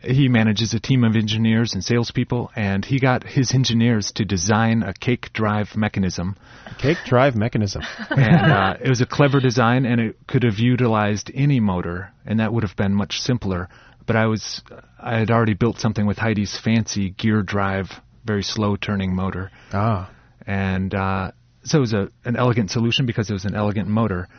he 0.01 0.27
manages 0.29 0.73
a 0.73 0.79
team 0.79 1.03
of 1.03 1.15
engineers 1.15 1.73
and 1.73 1.83
salespeople. 1.83 2.51
And 2.55 2.85
he 2.85 2.99
got 2.99 3.23
his 3.23 3.53
engineers 3.53 4.11
to 4.13 4.25
design 4.25 4.83
a 4.83 4.93
cake 4.93 5.33
drive 5.33 5.75
mechanism. 5.75 6.35
Cake 6.77 6.97
drive 7.05 7.35
mechanism. 7.35 7.81
and 8.09 8.51
uh, 8.51 8.77
it 8.81 8.89
was 8.89 9.01
a 9.01 9.05
clever 9.05 9.39
design, 9.39 9.85
and 9.85 9.99
it 9.99 10.15
could 10.27 10.43
have 10.43 10.59
utilized 10.59 11.31
any 11.33 11.59
motor, 11.59 12.11
and 12.25 12.39
that 12.39 12.53
would 12.53 12.63
have 12.63 12.75
been 12.75 12.93
much 12.93 13.19
simpler. 13.19 13.69
But 14.05 14.15
I 14.15 14.27
was, 14.27 14.61
I 14.99 15.17
had 15.17 15.31
already 15.31 15.53
built 15.55 15.79
something 15.79 16.05
with 16.05 16.17
Heidi's 16.17 16.57
fancy 16.57 17.09
gear 17.09 17.41
drive, 17.43 17.89
very 18.25 18.43
slow 18.43 18.75
turning 18.77 19.13
motor, 19.15 19.51
Ah. 19.73 20.09
and 20.45 20.93
uh, 20.93 21.31
so 21.63 21.79
it 21.79 21.81
was 21.81 21.93
a, 21.93 22.09
an 22.23 22.37
elegant 22.37 22.71
solution 22.71 23.05
because 23.05 23.29
it 23.29 23.33
was 23.33 23.43
an 23.45 23.53
elegant 23.55 23.89
motor, 23.89 24.29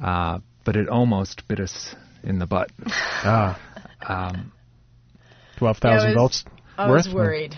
uh, 0.00 0.38
but 0.64 0.76
it 0.76 0.88
almost 0.88 1.48
bit 1.48 1.58
us 1.58 1.96
in 2.22 2.38
the 2.38 2.46
butt. 2.46 2.70
Ah. 2.86 3.58
Um, 4.06 4.52
12,000 5.56 6.08
Yeah, 6.10 6.14
volts 6.14 6.44
I 6.78 6.88
worth? 6.88 7.06
was 7.06 7.14
worried. 7.14 7.54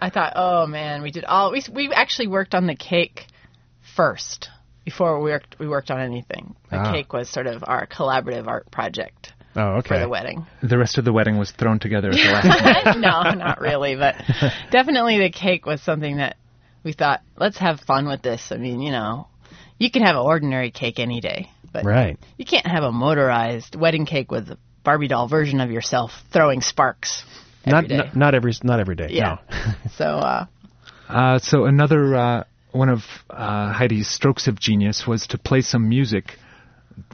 I 0.00 0.10
thought, 0.10 0.32
oh 0.36 0.66
man, 0.66 1.02
we 1.02 1.10
did 1.10 1.24
all 1.24 1.52
we 1.52 1.62
we 1.72 1.92
actually 1.92 2.26
worked 2.28 2.54
on 2.54 2.66
the 2.66 2.74
cake 2.74 3.26
first 3.94 4.48
before 4.84 5.20
we 5.20 5.30
worked 5.30 5.58
we 5.58 5.68
worked 5.68 5.90
on 5.90 6.00
anything. 6.00 6.54
The 6.70 6.76
Ah. 6.78 6.92
cake 6.92 7.12
was 7.12 7.28
sort 7.28 7.46
of 7.46 7.62
our 7.66 7.86
collaborative 7.86 8.46
art 8.46 8.70
project 8.70 9.32
Oh, 9.54 9.80
for 9.82 9.98
the 9.98 10.08
wedding. 10.08 10.46
the 10.62 10.78
rest 10.78 10.96
of 10.98 11.04
the 11.04 11.12
wedding 11.12 11.36
was 11.38 11.50
thrown 11.50 11.78
together 11.78 12.08
at 12.10 12.14
the 12.16 12.32
last 12.32 12.98
no, 12.98 13.32
not 13.34 13.60
really, 13.60 13.94
but 13.96 14.16
definitely 14.70 15.18
the 15.18 15.30
cake 15.30 15.66
was 15.66 15.80
something 15.82 16.16
that 16.16 16.36
we 16.84 16.92
thought, 16.94 17.20
let's 17.36 17.58
have 17.58 17.78
fun 17.80 18.08
with 18.08 18.22
this. 18.22 18.48
I 18.50 18.56
mean, 18.56 18.80
you 18.80 18.90
know, 18.90 19.28
you 19.78 19.90
can 19.90 20.02
have 20.02 20.16
an 20.16 20.22
ordinary 20.22 20.70
cake 20.72 20.98
any 20.98 21.20
day, 21.20 21.50
but 21.72 21.84
Right. 21.84 22.18
you 22.38 22.44
can't 22.46 22.66
have 22.66 22.82
a 22.82 22.90
motorized 22.90 23.76
wedding 23.76 24.06
cake 24.06 24.30
with 24.32 24.48
a 24.50 24.58
Barbie 24.84 25.08
doll 25.08 25.28
version 25.28 25.60
of 25.60 25.70
yourself 25.70 26.10
throwing 26.32 26.60
sparks 26.60 27.24
every 27.64 27.72
Not, 27.82 27.88
day. 27.88 27.96
not 27.96 28.16
not 28.16 28.34
every 28.34 28.52
not 28.62 28.80
every 28.80 28.96
day. 28.96 29.08
yeah. 29.10 29.38
No. 29.50 29.72
so, 29.96 30.04
uh, 30.04 30.46
Uh, 31.08 31.38
so 31.38 31.64
another 31.66 32.14
uh, 32.16 32.44
one 32.72 32.88
of 32.88 33.00
uh, 33.30 33.72
Heidi's 33.72 34.08
strokes 34.08 34.46
of 34.48 34.58
genius 34.58 35.06
was 35.06 35.26
to 35.28 35.38
play 35.38 35.60
some 35.60 35.88
music 35.88 36.38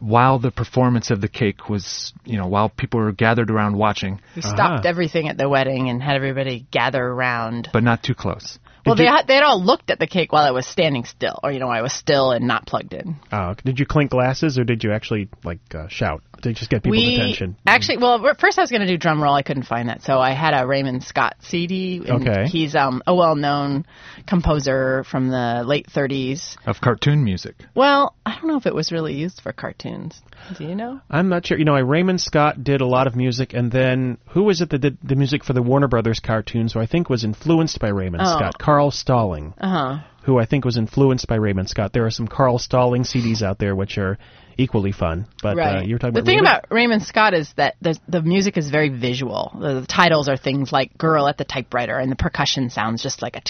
while 0.01 0.39
the 0.41 0.51
performance 0.51 1.11
of 1.11 1.21
the 1.21 1.29
cake 1.29 1.69
was, 1.69 2.13
you 2.25 2.37
know, 2.37 2.47
while 2.49 2.69
people 2.69 2.99
were 3.01 3.13
gathered 3.13 3.49
around 3.51 3.77
watching, 3.77 4.21
we 4.35 4.43
stopped 4.43 4.85
everything 4.87 5.29
at 5.29 5.37
the 5.39 5.49
wedding 5.49 5.89
and 5.89 6.03
had 6.03 6.17
everybody 6.17 6.67
gather 6.73 7.03
around. 7.05 7.69
but 7.73 7.83
not 7.85 8.03
too 8.03 8.15
close. 8.15 8.59
Well, 8.87 8.95
they 8.95 9.05
you- 9.05 9.11
had, 9.11 9.27
they 9.27 9.35
had 9.35 9.43
all 9.45 9.63
looked 9.63 9.91
at 9.91 9.99
the 9.99 10.07
cake 10.07 10.33
while 10.33 10.45
I 10.45 10.51
was 10.53 10.67
standing 10.67 11.05
still, 11.05 11.39
or 11.43 11.53
you 11.53 11.59
know, 11.61 11.69
I 11.69 11.83
was 11.83 11.93
still 11.93 12.31
and 12.33 12.47
not 12.47 12.67
plugged 12.67 12.93
in. 12.95 13.17
Oh, 13.33 13.55
did 13.65 13.79
you 13.79 13.87
clink 13.87 14.11
glasses 14.11 14.59
or 14.59 14.65
did 14.65 14.85
you 14.85 14.93
actually 14.93 15.29
like 15.45 15.59
uh, 15.75 15.89
shout? 15.89 16.23
Did 16.41 16.51
you 16.51 16.55
just 16.55 16.71
get 16.71 16.85
people's 16.85 17.03
we 17.05 17.15
attention? 17.17 17.57
actually, 17.67 17.99
well, 17.99 18.23
first 18.39 18.59
I 18.59 18.63
was 18.63 18.71
going 18.71 18.83
to 18.83 18.87
do 18.87 18.97
drum 18.97 19.21
roll. 19.21 19.35
I 19.35 19.43
couldn't 19.43 19.65
find 19.65 19.89
that, 19.89 20.03
so 20.03 20.21
I 20.21 20.33
had 20.35 20.55
a 20.55 20.65
Raymond 20.67 21.03
Scott 21.03 21.35
CD. 21.41 21.97
And 22.07 22.29
Okay. 22.29 22.47
He's 22.47 22.77
um, 22.77 23.03
a 23.09 23.15
well-known 23.15 23.85
composer 24.29 25.05
from 25.05 25.29
the 25.31 25.63
late 25.67 25.89
30s. 25.89 26.57
Of 26.67 26.81
cartoon 26.81 27.25
music. 27.25 27.57
Well, 27.75 28.15
I 28.25 28.35
don't 28.37 28.47
know 28.47 28.57
if 28.57 28.67
it 28.67 28.75
was 28.75 28.93
really 28.93 29.15
used 29.15 29.41
for 29.41 29.53
cartoons. 29.53 30.21
Do 30.57 30.65
you 30.65 30.75
know? 30.77 31.01
I'm 31.11 31.29
not 31.29 31.47
sure. 31.47 31.59
You 31.59 31.65
know, 31.65 31.75
I, 31.75 31.81
Raymond 31.81 32.21
Scott 32.21 32.63
did 32.63 32.81
a 32.81 32.87
lot 32.87 33.07
of 33.07 33.17
music, 33.17 33.53
and 33.55 33.73
then 33.73 34.19
who 34.29 34.45
was 34.45 34.61
it 34.61 34.71
that 34.71 34.79
did 34.79 34.99
the 35.03 35.17
music 35.17 35.43
for 35.45 35.53
the 35.55 35.63
Warner 35.63 35.89
Brothers 35.89 36.21
cartoons? 36.21 36.75
Who 36.75 36.81
I 36.81 36.87
think 36.87 37.09
was 37.11 37.25
influenced 37.25 37.81
by 37.81 37.89
Raymond 37.89 38.23
Oh. 38.25 38.37
Scott, 38.39 38.59
Carl 38.69 38.91
Stalling, 38.91 39.55
Uh 39.59 39.69
huh. 39.69 39.99
who 40.25 40.39
I 40.39 40.45
think 40.45 40.65
was 40.65 40.77
influenced 40.77 41.27
by 41.27 41.37
Raymond 41.37 41.69
Scott. 41.71 41.93
There 41.95 42.05
are 42.05 42.11
some 42.11 42.29
Carl 42.29 42.59
Stalling 42.59 43.03
CDs 43.05 43.41
out 43.43 43.59
there 43.59 43.75
which 43.75 43.97
are 43.99 44.19
equally 44.59 44.93
fun. 44.93 45.27
But 45.43 45.59
uh, 45.59 45.83
you're 45.87 45.99
talking 45.99 46.13
the 46.15 46.21
about 46.21 46.25
the 46.27 46.31
thing 46.31 46.39
Raymond? 46.41 46.47
about 46.47 46.65
Raymond 46.71 47.03
Scott 47.03 47.33
is 47.33 47.53
that 47.57 47.77
the 47.81 47.97
the 48.09 48.21
music 48.23 48.57
is 48.59 48.71
very 48.71 48.91
visual. 48.91 49.57
The, 49.59 49.81
the 49.81 49.87
titles 49.87 50.29
are 50.29 50.37
things 50.37 50.71
like 50.73 50.99
"Girl 50.99 51.29
at 51.29 51.39
the 51.39 51.45
Typewriter" 51.45 51.97
and 51.99 52.11
the 52.13 52.17
percussion 52.17 52.69
sounds 52.71 53.03
just 53.03 53.23
like 53.23 53.37
a 53.37 53.43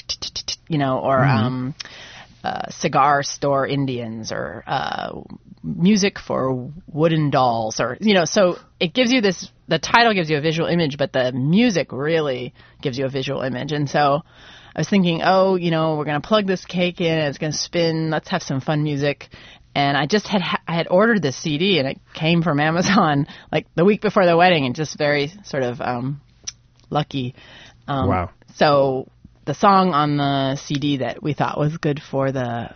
you 0.69 0.79
know, 0.79 0.99
or 1.01 1.19
Mm-hmm. 1.19 1.47
um, 1.47 1.75
uh, 2.45 2.71
cigar 2.71 3.25
store 3.25 3.67
Indians 3.67 4.31
or 4.31 4.63
uh, 4.69 5.11
music 5.65 6.21
for 6.21 6.71
wooden 6.87 7.31
dolls 7.31 7.81
or 7.81 7.97
you 8.01 8.15
know. 8.15 8.25
So 8.25 8.59
it 8.79 8.95
gives 8.95 9.11
you 9.11 9.21
this. 9.21 9.51
The 9.67 9.81
title 9.81 10.15
gives 10.15 10.31
you 10.31 10.39
a 10.39 10.41
visual 10.41 10.69
image, 10.69 10.97
but 10.97 11.13
the 11.13 11.33
music 11.33 11.91
really 11.93 12.55
gives 12.81 12.97
you 12.99 13.07
a 13.07 13.11
visual 13.11 13.43
image. 13.43 13.73
And 13.73 13.91
so 13.91 14.23
I 14.79 14.83
was 14.83 14.89
thinking, 14.89 15.23
oh, 15.25 15.57
you 15.57 15.73
know, 15.73 15.97
we're 15.97 16.05
gonna 16.05 16.21
plug 16.21 16.47
this 16.47 16.65
cake 16.65 17.01
in. 17.01 17.19
It's 17.19 17.39
gonna 17.39 17.53
spin. 17.53 18.11
Let's 18.11 18.29
have 18.29 18.45
some 18.45 18.61
fun 18.61 18.85
music. 18.85 19.29
And 19.75 19.97
I 19.97 20.07
just 20.07 20.29
had 20.29 20.41
I 20.69 20.73
had 20.73 20.87
ordered 20.89 21.21
this 21.21 21.37
CD, 21.37 21.81
and 21.81 21.89
it 21.89 21.99
came 22.15 22.43
from 22.43 22.61
Amazon 22.71 23.27
like 23.51 23.67
the 23.75 23.85
week 23.85 24.01
before 24.01 24.25
the 24.25 24.37
wedding, 24.37 24.67
and 24.67 24.77
just 24.77 24.97
very 24.97 25.33
sort 25.43 25.65
of 25.65 25.81
um, 25.81 26.21
lucky. 26.91 27.35
Um, 27.89 28.09
Wow. 28.09 28.31
So 28.55 29.11
the 29.47 29.55
song 29.55 29.95
on 29.95 30.17
the 30.17 30.55
CD 30.55 30.99
that 30.99 31.25
we 31.25 31.33
thought 31.33 31.59
was 31.59 31.77
good 31.79 32.01
for 32.01 32.31
the 32.31 32.71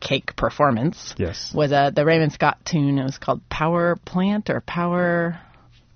cake 0.00 0.36
performance 0.36 1.14
Yes. 1.16 1.50
was 1.54 1.72
uh, 1.72 1.92
the 1.92 2.04
Raymond 2.04 2.32
Scott 2.34 2.58
tune. 2.66 2.98
It 2.98 3.04
was 3.04 3.16
called 3.16 3.40
Power 3.48 3.96
Plant 4.04 4.50
or 4.50 4.60
Power 4.60 5.40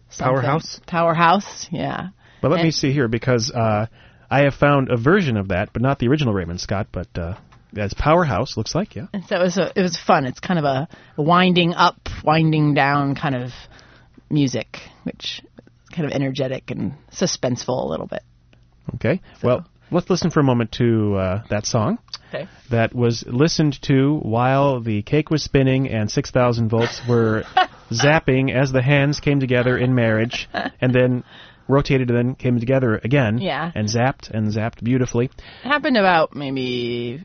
something. 0.08 0.34
Powerhouse? 0.34 0.80
Powerhouse, 0.86 1.68
yeah. 1.70 2.08
But 2.40 2.52
let 2.52 2.62
me 2.62 2.70
see 2.70 2.92
here 2.92 3.08
because 3.08 3.50
uh, 3.50 3.86
I 4.30 4.40
have 4.40 4.54
found 4.54 4.90
a 4.90 4.96
version 4.96 5.36
of 5.36 5.48
that, 5.48 5.72
but 5.72 5.82
not 5.82 5.98
the 5.98 6.08
original 6.08 6.34
Raymond 6.34 6.60
Scott. 6.60 6.88
But 6.92 7.08
uh, 7.16 7.36
that's 7.72 7.94
Powerhouse. 7.94 8.56
Looks 8.56 8.74
like 8.74 8.96
yeah. 8.96 9.06
And 9.12 9.24
so 9.24 9.36
it 9.36 9.42
was 9.42 9.58
a, 9.58 9.72
it 9.74 9.82
was 9.82 9.98
fun. 9.98 10.24
It's 10.24 10.40
kind 10.40 10.58
of 10.58 10.64
a 10.64 10.88
winding 11.16 11.74
up, 11.74 12.08
winding 12.24 12.74
down 12.74 13.14
kind 13.14 13.34
of 13.34 13.50
music, 14.30 14.78
which 15.04 15.42
is 15.42 15.92
kind 15.92 16.06
of 16.06 16.12
energetic 16.12 16.70
and 16.70 16.94
suspenseful 17.12 17.84
a 17.84 17.88
little 17.88 18.06
bit. 18.06 18.22
Okay. 18.96 19.20
Well, 19.42 19.66
let's 19.90 20.10
listen 20.10 20.30
for 20.30 20.40
a 20.40 20.44
moment 20.44 20.72
to 20.72 21.16
uh, 21.16 21.42
that 21.50 21.66
song. 21.66 21.98
Okay. 22.28 22.48
that 22.70 22.92
was 22.92 23.24
listened 23.26 23.80
to 23.82 24.18
while 24.18 24.80
the 24.80 25.02
cake 25.02 25.30
was 25.30 25.44
spinning 25.44 25.88
and 25.88 26.10
6,000 26.10 26.68
volts 26.68 27.00
were 27.08 27.44
zapping 27.90 28.52
as 28.52 28.72
the 28.72 28.82
hands 28.82 29.20
came 29.20 29.38
together 29.38 29.78
in 29.78 29.94
marriage 29.94 30.48
and 30.80 30.92
then 30.92 31.22
rotated 31.68 32.10
and 32.10 32.18
then 32.18 32.34
came 32.34 32.58
together 32.60 33.00
again 33.02 33.38
Yeah. 33.38 33.70
and 33.74 33.88
zapped 33.88 34.30
and 34.30 34.48
zapped 34.48 34.82
beautifully. 34.82 35.26
It 35.26 35.68
happened 35.68 35.96
about 35.96 36.34
maybe 36.36 37.24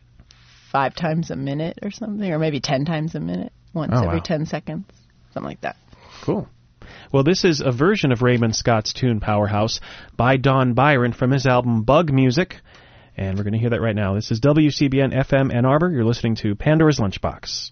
five 0.72 0.96
times 0.96 1.32
a 1.32 1.36
minute 1.36 1.80
or 1.82 1.92
something, 1.92 2.32
or 2.32 2.40
maybe 2.40 2.60
ten 2.60 2.86
times 2.86 3.16
a 3.16 3.20
minute, 3.20 3.52
once 3.74 3.92
Oh, 3.96 4.04
every 4.04 4.18
wow. 4.18 4.24
ten 4.24 4.46
seconds, 4.46 4.86
something 5.34 5.50
like 5.50 5.62
that. 5.62 5.76
Cool. 6.24 6.48
Well, 7.12 7.24
this 7.24 7.44
is 7.46 7.62
a 7.62 7.72
version 7.72 8.12
of 8.12 8.22
Raymond 8.22 8.56
Scott's 8.56 8.94
tune 8.94 9.20
Powerhouse 9.20 9.80
by 10.18 10.38
Don 10.38 10.74
Byron 10.74 11.14
from 11.14 11.32
his 11.32 11.46
album 11.46 11.84
Bug 11.84 12.12
Music. 12.12 12.58
And 13.18 13.38
we're 13.38 13.44
going 13.44 13.54
to 13.54 13.60
hear 13.60 13.70
that 13.72 13.82
right 13.82 13.96
now. 13.96 14.16
This 14.16 14.32
is 14.32 14.40
WCBN 14.40 15.14
FM 15.14 15.54
Ann 15.54 15.66
Arbor. 15.66 15.90
You're 15.92 16.06
listening 16.06 16.36
to 16.38 16.56
Pandora's 16.56 17.00
Lunchbox. 17.00 17.72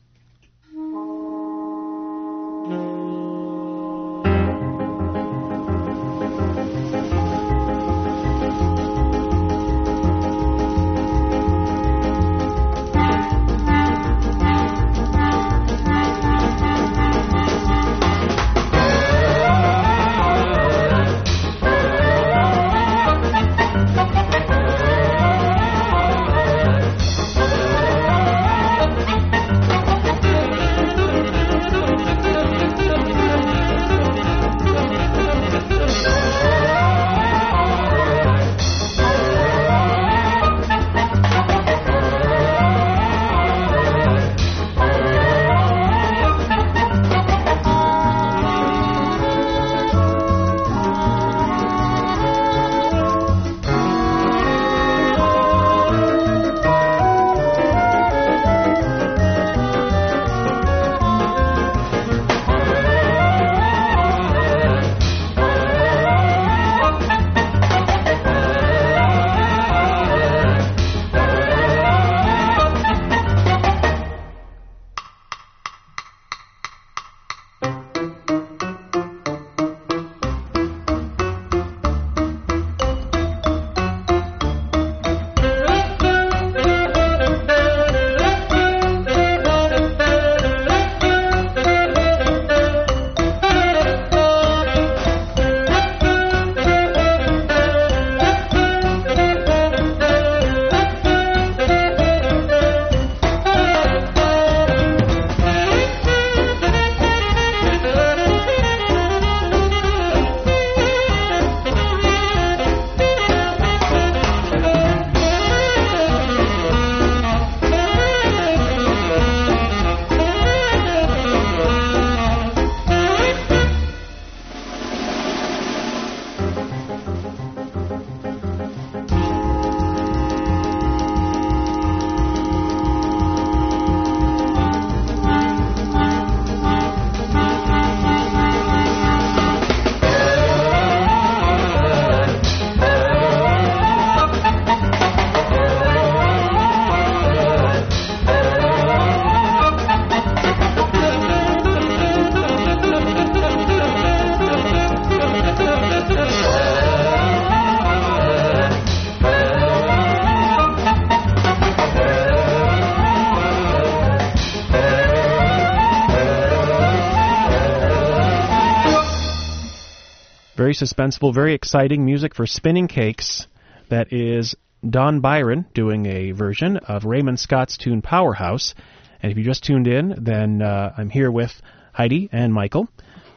Suspenseful, 170.79 171.33
very 171.33 171.53
exciting 171.53 172.05
music 172.05 172.33
for 172.33 172.47
spinning 172.47 172.87
cakes. 172.87 173.47
That 173.89 174.13
is 174.13 174.55
Don 174.87 175.19
Byron 175.19 175.65
doing 175.73 176.05
a 176.05 176.31
version 176.31 176.77
of 176.77 177.03
Raymond 177.03 177.37
Scott's 177.37 177.75
tune 177.75 178.01
Powerhouse. 178.01 178.75
And 179.21 179.29
if 179.29 179.37
you 179.37 179.43
just 179.43 179.65
tuned 179.65 179.87
in, 179.87 180.23
then 180.23 180.61
uh, 180.61 180.93
I'm 180.97 181.09
here 181.09 181.29
with 181.31 181.51
Heidi 181.91 182.29
and 182.31 182.53
Michael, 182.53 182.87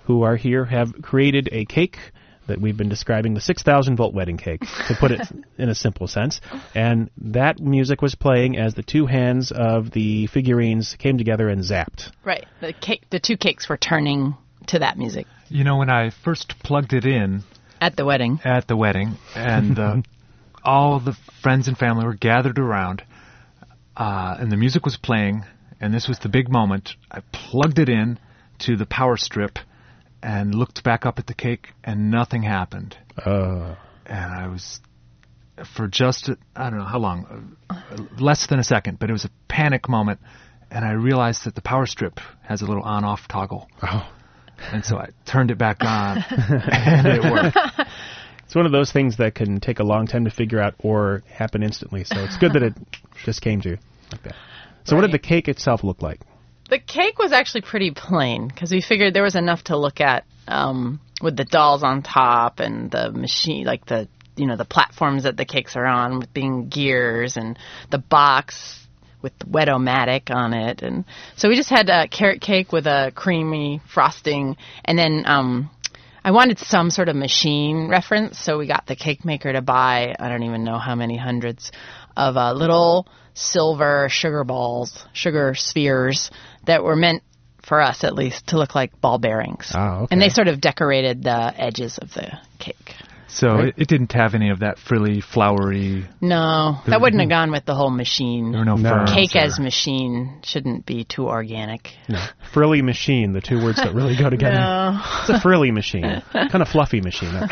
who 0.05 0.23
are 0.23 0.37
here, 0.37 0.65
have 0.65 1.03
created 1.03 1.49
a 1.51 1.65
cake 1.65 1.99
that 2.47 2.61
we've 2.61 2.77
been 2.77 2.89
describing, 2.89 3.35
the 3.35 3.41
6,000 3.41 3.97
volt 3.97 4.15
wedding 4.15 4.37
cake, 4.37 4.61
to 4.61 4.95
put 5.01 5.11
it 5.11 5.27
in 5.59 5.69
a 5.69 5.75
simple 5.75 6.07
sense. 6.07 6.41
And 6.77 7.11
that 7.19 7.59
music 7.59 8.03
was 8.03 8.15
playing 8.15 8.57
as 8.57 8.75
the 8.75 8.85
two 8.85 9.07
hands 9.07 9.51
of 9.51 9.91
the 9.91 10.29
figurines 10.29 10.95
came 10.97 11.19
together 11.19 11.49
and 11.49 11.63
zapped. 11.63 12.13
Right. 12.25 12.47
The 12.61 12.73
cake, 12.73 13.03
the 13.11 13.19
two 13.19 13.37
cakes 13.37 13.69
were 13.69 13.77
turning 13.77 14.37
to 14.69 14.79
that 14.79 14.97
music 14.97 15.27
You 15.53 15.65
know, 15.65 15.77
when 15.77 15.91
I 15.91 16.11
first 16.25 16.55
plugged 16.65 16.95
it 16.95 17.05
in 17.05 17.45
at 17.79 17.95
the 17.95 18.07
wedding. 18.07 18.41
at 18.43 18.67
the 18.69 18.77
wedding, 18.77 19.17
and 19.35 19.79
uh, 19.79 19.97
all 20.65 20.99
the 20.99 21.15
friends 21.43 21.69
and 21.69 21.77
family 21.77 22.07
were 22.07 22.15
gathered 22.15 22.59
around, 22.59 23.03
uh, 23.95 24.37
and 24.41 24.51
the 24.51 24.57
music 24.57 24.87
was 24.87 24.97
playing, 24.97 25.45
and 25.79 25.93
this 25.93 26.09
was 26.09 26.19
the 26.21 26.31
big 26.31 26.49
moment. 26.49 26.95
I 27.11 27.21
plugged 27.33 27.79
it 27.79 27.91
in 27.91 28.19
to 28.61 28.77
the 28.77 28.87
power 28.87 29.19
strip 29.19 29.59
and 30.23 30.55
looked 30.55 30.83
back 30.85 31.05
up 31.05 31.19
at 31.19 31.27
the 31.27 31.35
cake, 31.35 31.69
and 31.85 32.11
nothing 32.11 32.43
happened. 32.43 32.97
Uh, 33.19 33.75
and 34.07 34.35
I 34.35 34.47
was 34.47 34.81
for 35.77 35.87
just 35.87 36.31
I 36.57 36.71
don't 36.71 36.79
know 36.79 36.87
how 36.87 36.99
long, 36.99 37.57
uh, 37.69 37.81
less 38.19 38.47
than 38.47 38.59
a 38.59 38.65
second, 38.65 38.99
but 38.99 39.11
it 39.11 39.13
was 39.13 39.27
a 39.27 39.31
panic 39.49 39.87
moment, 39.87 40.21
and 40.71 40.83
I 40.83 40.93
realized 40.93 41.45
that 41.45 41.55
the 41.55 41.63
power 41.63 41.85
strip 41.85 42.21
has 42.41 42.63
a 42.63 42.65
little 42.65 42.85
on-off 42.85 43.29
toggle, 43.29 43.69
oh. 43.83 44.11
And 44.71 44.85
so 44.85 44.97
I 44.97 45.09
turned 45.27 45.51
it 45.51 45.59
back 45.59 45.83
on, 45.83 46.19
and 46.29 47.07
it 47.07 47.23
worked. 47.23 47.57
It's 48.45 48.55
one 48.55 48.67
of 48.67 48.73
those 48.73 48.93
things 48.93 49.17
that 49.17 49.35
can 49.35 49.61
take 49.61 49.79
a 49.79 49.83
long 49.83 50.07
time 50.07 50.27
to 50.27 50.31
figure 50.31 50.61
out 50.61 50.75
or 50.79 51.23
happen 51.27 51.63
instantly. 51.63 52.05
So 52.05 52.23
it's 52.23 52.37
good 52.37 52.53
that 52.53 52.63
it 52.63 52.75
just 53.25 53.41
came 53.41 53.63
to 53.63 53.71
you 53.71 53.79
like 54.13 54.23
that. 54.25 54.35
So 54.85 54.95
what 54.95 55.01
did 55.01 55.13
the 55.13 55.19
cake 55.19 55.49
itself 55.49 55.83
look 55.83 56.03
like? 56.03 56.21
The 56.69 56.79
cake 56.79 57.19
was 57.19 57.33
actually 57.33 57.63
pretty 57.63 57.93
plain 57.93 58.49
because 58.49 58.71
we 58.71 58.83
figured 58.83 59.15
there 59.15 59.23
was 59.23 59.37
enough 59.37 59.65
to 59.65 59.79
look 59.79 60.03
at 60.03 60.27
um, 60.49 61.01
with 61.23 61.35
the 61.35 61.47
dolls 61.47 61.83
on 61.83 62.03
top 62.03 62.61
and 62.61 62.91
the 62.91 63.11
machine, 63.11 63.65
like 63.65 63.87
the 63.87 64.07
you 64.37 64.47
know 64.47 64.57
the 64.57 64.67
platforms 64.67 65.23
that 65.23 65.39
the 65.39 65.47
cakes 65.47 65.75
are 65.75 65.87
on, 65.87 66.19
with 66.19 66.35
being 66.35 66.69
gears 66.69 67.39
and 67.39 67.59
the 67.91 67.97
box 67.97 68.82
with 69.23 69.33
wet-o-matic 69.47 70.31
on 70.35 70.53
it, 70.53 70.83
and 70.83 71.05
so 71.37 71.49
we 71.49 71.57
just 71.57 71.71
had 71.71 71.89
a 71.89 72.09
carrot 72.09 72.41
cake 72.41 72.73
with 72.73 72.87
a 72.87 73.13
creamy 73.15 73.81
frosting, 73.93 74.57
and 74.85 74.99
then 74.99 75.25
um, 75.27 75.71
I 76.25 76.31
wanted 76.31 76.59
some 76.59 76.91
sort 76.91 77.09
of 77.09 77.17
machine 77.17 77.89
reference, 77.89 78.39
so 78.39 78.59
we 78.59 78.67
got 78.67 78.87
the 78.87 78.97
cake 78.97 79.25
maker 79.25 79.53
to 79.53 79.63
buy 79.63 80.15
I 80.19 80.29
don't 80.29 80.45
even 80.45 80.65
know 80.65 80.79
how 80.79 80.95
many 80.95 81.17
hundreds 81.17 81.73
of 82.17 82.37
uh, 82.37 82.53
little 82.53 83.09
silver 83.35 84.09
sugar 84.11 84.45
balls, 84.45 85.05
sugar 85.13 85.55
spheres 85.55 86.31
that 86.67 86.85
were 86.85 86.97
meant 86.97 87.23
for 87.63 87.81
us 87.81 88.05
at 88.05 88.15
least 88.15 88.49
to 88.49 88.59
look 88.59 88.75
like 88.75 89.01
ball 89.01 89.19
bearings. 89.19 89.71
Ah, 89.75 90.01
okay. 90.01 90.09
And 90.11 90.21
they 90.21 90.29
sort 90.29 90.49
of 90.49 90.61
decorated 90.61 91.23
the 91.23 91.55
edges 91.57 91.99
of 91.99 92.13
the 92.13 92.39
cake. 92.59 92.95
So 93.35 93.59
it, 93.61 93.75
it 93.79 93.89
didn't 93.89 94.13
have 94.13 94.35
any 94.35 94.51
of 94.51 94.61
that 94.61 94.79
frilly, 94.79 95.23
flowery. 95.23 96.05
No, 96.21 96.79
that 96.87 97.01
wouldn't 97.01 97.21
have 97.21 97.31
gone 97.31 97.51
with 97.51 97.65
the 97.65 97.75
whole 97.75 97.91
machine. 97.91 98.53
There 98.53 98.61
were 98.61 98.65
no, 98.65 98.77
No. 98.77 99.05
Cake 99.07 99.35
as 99.37 99.59
machine 99.59 100.41
shouldn't 100.45 100.85
be 100.85 101.05
too 101.05 101.27
organic. 101.29 101.89
No. 102.09 102.23
Frilly 102.53 102.83
machine, 102.83 103.33
the 103.33 103.41
two 103.41 103.63
words 103.63 103.79
that 103.79 103.95
really 103.95 104.17
go 104.17 104.29
together. 104.31 104.55
No. 104.57 105.01
It's 105.21 105.31
a 105.31 105.41
frilly 105.41 105.71
machine, 105.71 106.23
kind 106.33 106.63
of 106.63 106.69
fluffy 106.69 107.01
machine. 107.01 107.33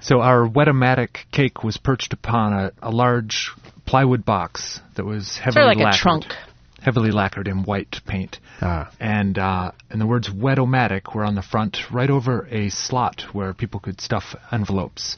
So 0.00 0.20
our 0.20 0.46
Wetomatic 0.46 1.26
cake 1.30 1.62
was 1.62 1.76
perched 1.76 2.12
upon 2.12 2.52
a, 2.52 2.72
a 2.82 2.90
large 2.90 3.50
plywood 3.86 4.24
box 4.24 4.80
that 4.96 5.04
was 5.04 5.38
heavily 5.38 5.64
Sort 5.64 5.76
of 5.76 5.82
like 5.82 5.94
a 5.94 5.96
trunk. 5.96 6.24
Heavily 6.82 7.10
lacquered 7.10 7.48
in 7.48 7.64
white 7.64 8.00
paint. 8.06 8.38
ah, 8.60 8.90
And 9.00 9.38
uh, 9.38 9.72
and 9.90 10.00
the 10.00 10.06
words 10.06 10.28
Wetomatic 10.30 11.14
were 11.14 11.24
on 11.24 11.34
the 11.34 11.42
front, 11.42 11.78
right 11.90 12.10
over 12.10 12.46
a 12.50 12.68
slot 12.70 13.22
where 13.32 13.54
people 13.54 13.80
could 13.80 14.00
stuff 14.00 14.34
envelopes. 14.50 15.16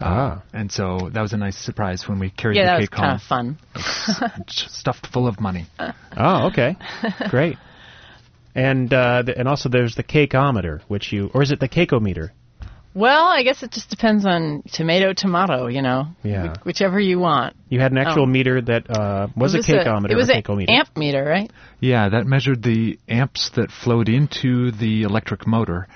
ah. 0.00 0.42
And 0.52 0.70
so 0.70 1.10
that 1.12 1.20
was 1.22 1.32
a 1.32 1.36
nice 1.36 1.56
surprise 1.56 2.06
when 2.08 2.18
we 2.18 2.30
carried 2.30 2.56
Yeah, 2.56 2.66
that 2.66 2.76
the 2.76 2.80
was 2.82 2.88
cake 2.88 2.98
kind 2.98 3.14
of 3.16 3.22
fun. 3.22 3.58
stuffed 4.48 5.06
full 5.06 5.26
of 5.26 5.40
money. 5.40 5.66
Oh, 6.20 6.48
okay, 6.48 6.74
great. 7.30 7.58
And 8.54 8.92
uh, 8.92 9.22
th- 9.22 9.38
and 9.38 9.46
also 9.46 9.68
there's 9.68 9.94
the 9.94 10.02
cakeometer, 10.02 10.80
which 10.88 11.12
you 11.12 11.30
or 11.32 11.42
is 11.42 11.52
it 11.52 11.60
the 11.60 11.68
cakeometer? 11.68 12.30
Well, 12.94 13.26
I 13.26 13.42
guess 13.42 13.62
it 13.62 13.70
just 13.70 13.90
depends 13.90 14.24
on 14.26 14.62
tomato, 14.72 15.12
tomato, 15.12 15.66
you 15.66 15.82
know. 15.82 16.08
Yeah. 16.22 16.54
Wh- 16.56 16.66
whichever 16.66 16.98
you 16.98 17.18
want. 17.18 17.54
You 17.68 17.80
had 17.80 17.92
an 17.92 17.98
actual 17.98 18.22
Oh. 18.24 18.26
meter 18.26 18.60
that 18.62 18.90
uh, 18.90 19.28
was, 19.36 19.54
It 19.54 19.68
a 19.68 19.72
cakeometer 19.72 20.10
it 20.10 20.16
was 20.16 20.30
an 20.30 20.42
amp 20.68 20.96
meter, 20.96 21.22
right? 21.24 21.50
Yeah, 21.80 22.08
that 22.08 22.26
measured 22.26 22.62
the 22.62 22.98
amps 23.08 23.50
that 23.56 23.70
flowed 23.70 24.08
into 24.08 24.70
the 24.72 25.02
electric 25.02 25.46
motor, 25.46 25.86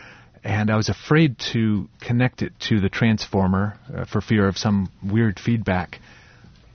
and 0.44 0.70
I 0.70 0.76
was 0.76 0.88
afraid 0.88 1.38
to 1.52 1.88
connect 2.00 2.42
it 2.42 2.52
to 2.68 2.78
the 2.80 2.88
transformer 2.88 3.78
uh, 3.92 4.04
for 4.04 4.20
fear 4.20 4.46
of 4.46 4.56
some 4.58 4.88
weird 5.02 5.40
feedback. 5.40 5.98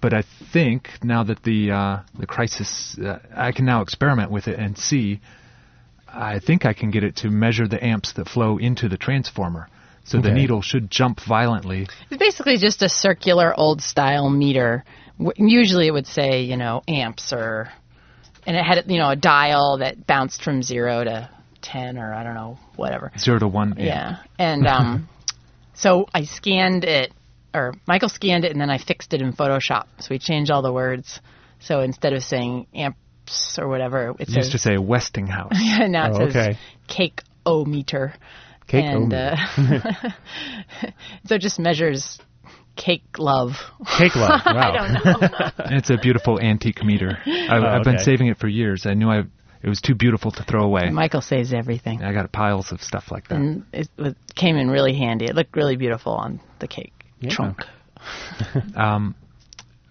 But 0.02 0.14
I 0.14 0.24
think 0.52 0.90
now 1.04 1.24
that 1.24 1.44
the 1.44 1.72
uh, 1.72 2.00
the 2.18 2.28
crisis, 2.28 2.98
uh, 3.00 3.20
I 3.36 3.52
can 3.52 3.66
now 3.66 3.82
experiment 3.82 4.32
with 4.32 4.48
it 4.48 4.60
and 4.60 4.78
see. 4.78 5.22
I 6.10 6.40
think 6.40 6.66
I 6.66 6.74
can 6.74 6.90
get 6.92 7.04
it 7.04 7.18
to 7.18 7.30
measure 7.30 7.68
the 7.68 7.84
amps 7.84 8.14
that 8.14 8.30
flow 8.30 8.58
into 8.58 8.88
the 8.90 8.98
transformer. 8.98 9.68
So 10.08 10.22
the 10.22 10.32
needle 10.32 10.62
should 10.62 10.90
jump 10.90 11.20
violently. 11.20 11.88
It's 12.10 12.18
basically 12.20 12.58
just 12.58 12.82
a 12.82 12.90
circular 12.90 13.54
old 13.58 13.82
style 13.82 14.30
meter. 14.30 14.86
Usually 15.36 15.88
it 15.88 15.92
would 15.92 16.08
say, 16.08 16.44
you 16.44 16.56
know, 16.58 16.82
amps 16.88 17.34
or, 17.34 17.70
and 18.46 18.56
it 18.56 18.64
had, 18.64 18.90
you 18.90 18.98
know, 18.98 19.10
a 19.10 19.16
dial 19.18 19.80
that 19.80 20.08
bounced 20.08 20.42
from 20.44 20.64
zero 20.64 21.04
to 21.04 21.30
10 21.62 21.98
or 21.98 22.14
I 22.14 22.24
don't 22.24 22.36
know, 22.36 22.58
whatever. 22.78 23.12
Zero 23.20 23.40
to 23.40 23.48
one 23.48 23.70
amp. 23.74 23.80
Yeah. 23.80 24.18
And 24.40 24.66
um, 24.76 25.10
so 25.74 26.08
I 26.14 26.24
scanned 26.24 26.86
it, 26.86 27.12
or 27.54 27.74
Michael 27.86 28.10
scanned 28.10 28.46
it, 28.46 28.52
and 28.52 28.62
then 28.62 28.70
I 28.70 28.78
fixed 28.78 29.14
it 29.14 29.22
in 29.22 29.34
Photoshop. 29.34 29.86
So 30.00 30.08
we 30.12 30.20
changed 30.20 30.52
all 30.52 30.62
the 30.62 30.72
words. 30.74 31.20
So 31.60 31.82
instead 31.82 32.14
of 32.14 32.24
saying 32.24 32.68
amps 32.74 33.58
or 33.60 33.68
whatever, 33.68 34.12
it 34.12 34.16
It 34.22 34.28
says, 34.28 34.36
used 34.38 34.52
to 34.54 34.60
say 34.60 34.78
Westinghouse. 34.78 35.52
yeah, 35.60 35.88
now 35.90 36.06
it 36.08 36.14
Oh, 36.16 36.30
says 36.30 36.36
okay. 36.36 36.58
cake 36.88 37.22
o 37.46 37.66
meter. 37.66 38.14
Cake 38.68 38.86
and 38.86 39.12
ometer. 39.14 39.36
uh, 39.58 40.10
so 41.26 41.36
it 41.36 41.40
just 41.40 41.60
measures 41.60 42.20
cake 42.76 43.04
love. 43.18 43.54
Cake 43.98 44.16
love. 44.16 44.42
Wow. 44.46 44.72
I 44.72 44.72
don't 44.72 44.94
know. 45.22 45.52
It's 45.78 45.90
a 45.90 45.98
beautiful 45.98 46.40
antique 46.40 46.84
meter. 46.84 47.18
I, 47.26 47.58
I've 47.58 47.84
been 47.84 47.96
okay. 47.96 48.04
saving 48.04 48.28
it 48.28 48.38
for 48.38 48.48
years. 48.48 48.86
I 48.86 48.94
knew 48.94 49.10
I 49.10 49.24
it 49.64 49.70
was 49.70 49.82
too 49.82 49.96
beautiful 49.96 50.30
to 50.32 50.44
throw 50.44 50.64
away. 50.64 50.90
Michael 50.92 51.22
saves 51.22 51.52
everything, 51.52 52.04
I 52.04 52.14
got 52.14 52.32
piles 52.32 52.72
of 52.72 52.82
stuff 52.84 53.12
like 53.12 53.28
that. 53.30 53.36
and 53.36 53.66
it, 53.74 53.88
it 53.98 54.16
came 54.36 54.56
in 54.56 54.70
really 54.70 54.94
handy. 54.94 55.26
It 55.26 55.36
looked 55.36 55.56
really 55.56 55.76
beautiful 55.76 56.14
on 56.14 56.40
the 56.60 56.68
cake 56.68 56.94
Yeah. 57.20 57.32
trunk. 57.32 57.64
Um, 58.76 59.16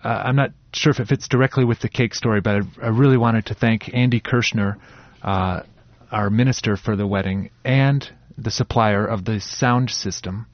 uh, 0.05 0.09
I'm 0.09 0.37
not 0.37 0.53
sure 0.73 0.91
if 0.91 1.01
it 1.01 1.09
fits 1.09 1.27
directly 1.27 1.65
with 1.65 1.81
the 1.81 1.89
cake 1.89 2.15
story, 2.15 2.41
but 2.41 2.57
I, 2.57 2.87
I 2.87 2.89
really 2.89 3.17
wanted 3.17 3.47
to 3.47 3.55
thank 3.55 3.93
Andy 3.93 4.21
Kirschner, 4.21 4.79
uh, 5.23 5.62
our 6.12 6.31
minister 6.31 6.77
for 6.77 6.95
the 6.95 7.07
wedding, 7.07 7.51
and 7.65 8.09
the 8.38 8.51
supplier 8.51 9.07
of 9.07 9.25
the 9.25 9.40
sound 9.40 9.90
system. 9.90 10.46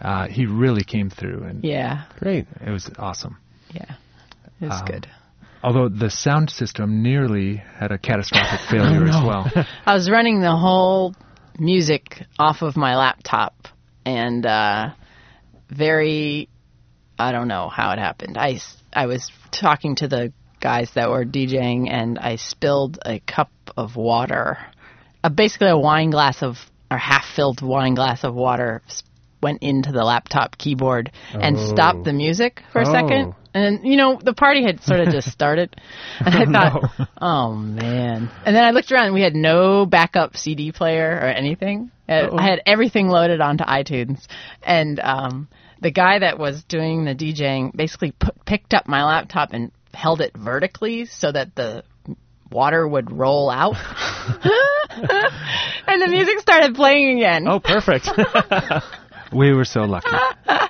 Uh, 0.00 0.26
he 0.28 0.46
really 0.46 0.82
came 0.84 1.10
through, 1.10 1.42
and 1.44 1.62
Yeah, 1.64 2.04
Great. 2.18 2.46
it 2.64 2.70
was 2.70 2.90
awesome. 2.98 3.36
yeah, 3.72 3.96
it's 4.60 4.80
Um, 4.80 4.86
good. 4.86 5.06
Although 5.62 5.90
the 5.90 6.08
sound 6.08 6.48
system 6.48 7.02
nearly 7.02 7.56
had 7.56 7.92
a 7.92 7.98
catastrophic 7.98 8.60
failure 8.70 9.04
as 9.04 9.22
well. 9.22 9.50
I 9.86 9.92
was 9.94 10.10
running 10.10 10.40
the 10.40 10.56
whole 10.56 11.14
music 11.58 12.22
off 12.38 12.62
of 12.62 12.76
my 12.78 12.96
laptop, 12.96 13.68
and 14.06 14.46
uh, 14.46 14.90
very, 15.68 16.48
I 17.18 17.32
don't 17.32 17.48
know 17.48 17.68
how 17.68 17.92
it 17.92 17.98
happened. 17.98 18.38
I, 18.38 18.60
I 18.92 19.04
was 19.06 19.30
talking 19.50 19.96
to 19.96 20.08
the 20.08 20.32
guys 20.60 20.90
that 20.94 21.10
were 21.10 21.26
DJing, 21.26 21.90
and 21.90 22.18
I 22.18 22.36
spilled 22.36 22.98
a 23.04 23.20
cup 23.20 23.50
of 23.76 23.96
water, 23.96 24.56
uh, 25.22 25.28
basically 25.28 25.68
a 25.68 25.76
wine 25.78 26.08
glass 26.10 26.42
of, 26.42 26.56
or 26.90 26.98
half-filled 26.98 27.62
wine 27.62 27.94
glass 27.94 28.24
of 28.24 28.34
water. 28.34 28.82
Went 29.42 29.62
into 29.62 29.90
the 29.92 30.04
laptop 30.04 30.58
keyboard 30.58 31.10
and 31.32 31.56
Oh. 31.56 31.68
stopped 31.68 32.04
the 32.04 32.12
music 32.12 32.62
for 32.72 32.82
a 32.82 32.88
Oh. 32.88 32.92
second. 32.92 33.34
And 33.54 33.86
you 33.86 33.96
know, 33.96 34.18
the 34.22 34.34
party 34.34 34.62
had 34.62 34.82
sort 34.82 35.00
of 35.00 35.08
just 35.12 35.30
started. 35.32 35.74
And 36.24 36.56
I 36.56 36.68
thought, 36.68 37.08
oh 37.20 37.54
man. 37.54 38.28
And 38.44 38.54
then 38.54 38.64
I 38.64 38.72
looked 38.72 38.92
around 38.92 39.06
and 39.06 39.14
we 39.14 39.22
had 39.22 39.34
no 39.34 39.86
backup 39.86 40.36
CD 40.36 40.72
player 40.72 41.18
or 41.22 41.26
anything. 41.28 41.90
Uh, 42.08 42.28
I 42.36 42.42
had 42.42 42.60
everything 42.66 43.08
loaded 43.08 43.40
onto 43.40 43.64
iTunes. 43.64 44.26
And 44.62 45.00
um, 45.00 45.48
the 45.80 45.90
guy 45.90 46.18
that 46.18 46.38
was 46.38 46.62
doing 46.64 47.04
the 47.06 47.14
DJing 47.14 47.74
basically 47.74 48.12
picked 48.44 48.74
up 48.74 48.86
my 48.88 49.04
laptop 49.04 49.52
and 49.52 49.72
held 49.94 50.20
it 50.20 50.32
vertically 50.36 51.06
so 51.06 51.32
that 51.32 51.54
the 51.54 51.82
water 52.50 52.86
would 52.86 53.10
roll 53.12 53.50
out. 53.50 53.76
and 55.86 56.02
the 56.02 56.08
music 56.08 56.40
started 56.40 56.74
playing 56.74 57.18
again. 57.18 57.46
Oh, 57.48 57.60
perfect. 57.60 58.08
We 59.32 59.52
were 59.54 59.64
so 59.64 59.82
lucky. 59.82 60.10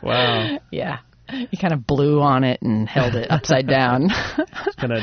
Wow. 0.02 0.58
Yeah. 0.70 0.98
You 1.32 1.56
kind 1.58 1.72
of 1.72 1.86
blew 1.86 2.20
on 2.20 2.44
it 2.44 2.60
and 2.60 2.86
held 2.86 3.14
it 3.14 3.30
upside 3.30 3.66
down. 3.66 4.10
Gonna, 4.78 5.00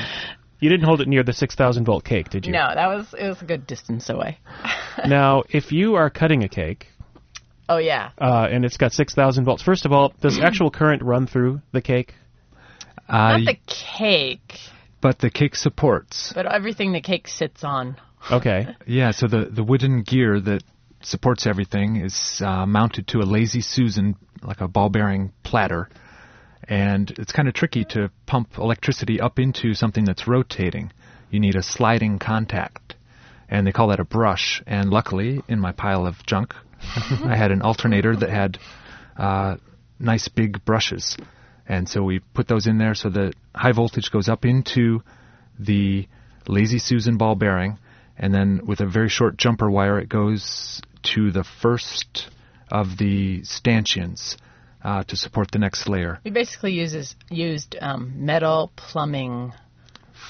you 0.59 0.69
didn't 0.69 0.85
hold 0.85 1.01
it 1.01 1.07
near 1.07 1.23
the 1.23 1.33
6,000 1.33 1.83
volt 1.83 2.03
cake, 2.03 2.29
did 2.29 2.45
you? 2.45 2.53
no, 2.53 2.69
that 2.71 2.85
was 2.85 3.15
it 3.17 3.27
was 3.27 3.41
a 3.41 3.45
good 3.45 3.65
distance 3.65 4.09
away. 4.09 4.37
Now, 5.07 5.41
if 5.49 5.71
you 5.71 5.95
are 5.95 6.11
cutting 6.11 6.43
a 6.43 6.47
cake 6.49 6.85
Oh 7.67 7.77
yeah. 7.77 8.11
uh, 8.19 8.47
and 8.51 8.63
it's 8.63 8.77
got 8.77 8.91
6,000 8.93 9.43
volts, 9.45 9.63
first 9.63 9.87
of 9.87 9.91
all, 9.91 10.13
does 10.21 10.39
actual 10.39 10.69
current 10.69 11.01
run 11.01 11.25
through 11.25 11.61
the 11.71 11.81
cake? 11.81 12.13
Uh, 13.09 13.37
Not 13.37 13.45
the 13.45 13.57
cake, 13.65 14.59
but 15.01 15.19
the 15.19 15.29
cake 15.29 15.55
supports. 15.55 16.31
but 16.33 16.45
everything 16.45 16.91
the 16.91 17.01
cake 17.01 17.27
sits 17.27 17.63
on. 17.63 17.97
Okay. 18.31 18.67
Yeah, 18.87 19.11
so 19.11 19.27
the, 19.27 19.45
the 19.45 19.63
wooden 19.63 20.01
gear 20.03 20.39
that 20.39 20.63
supports 21.01 21.45
everything 21.45 21.97
is 21.97 22.41
uh, 22.43 22.65
mounted 22.65 23.07
to 23.09 23.19
a 23.19 23.25
Lazy 23.25 23.61
Susan, 23.61 24.15
like 24.41 24.61
a 24.61 24.67
ball 24.67 24.89
bearing 24.89 25.33
platter. 25.43 25.89
And 26.63 27.09
it's 27.17 27.31
kind 27.31 27.47
of 27.47 27.53
tricky 27.53 27.85
to 27.91 28.09
pump 28.25 28.57
electricity 28.57 29.21
up 29.21 29.39
into 29.39 29.73
something 29.73 30.03
that's 30.05 30.27
rotating. 30.27 30.91
You 31.29 31.39
need 31.39 31.55
a 31.55 31.63
sliding 31.63 32.19
contact. 32.19 32.95
And 33.49 33.65
they 33.65 33.71
call 33.71 33.89
that 33.89 33.99
a 33.99 34.03
brush. 34.03 34.61
And 34.65 34.89
luckily, 34.89 35.41
in 35.47 35.59
my 35.59 35.71
pile 35.71 36.05
of 36.05 36.15
junk, 36.25 36.53
I 37.23 37.35
had 37.37 37.51
an 37.51 37.61
alternator 37.61 38.15
that 38.15 38.29
had 38.29 38.57
uh, 39.17 39.57
nice 39.99 40.27
big 40.27 40.65
brushes. 40.65 41.17
And 41.67 41.87
so 41.87 42.01
we 42.03 42.19
put 42.19 42.47
those 42.47 42.67
in 42.67 42.77
there 42.77 42.95
so 42.95 43.09
that 43.09 43.33
high 43.53 43.73
voltage 43.73 44.11
goes 44.11 44.29
up 44.29 44.45
into 44.45 45.03
the 45.59 46.07
Lazy 46.47 46.79
Susan 46.79 47.17
ball 47.17 47.35
bearing, 47.35 47.77
and 48.17 48.33
then 48.33 48.61
with 48.65 48.79
a 48.79 48.85
very 48.85 49.09
short 49.09 49.37
jumper 49.37 49.69
wire, 49.69 49.99
it 49.99 50.07
goes 50.07 50.81
to 51.13 51.31
the 51.31 51.43
first 51.43 52.29
of 52.69 52.97
the 52.97 53.43
stanchions 53.43 54.37
uh, 54.83 55.03
to 55.03 55.15
support 55.15 55.51
the 55.51 55.59
next 55.59 55.89
layer. 55.89 56.19
We 56.23 56.31
basically 56.31 56.73
uses 56.73 57.15
used 57.29 57.75
um, 57.81 58.25
metal 58.25 58.71
plumbing 58.75 59.53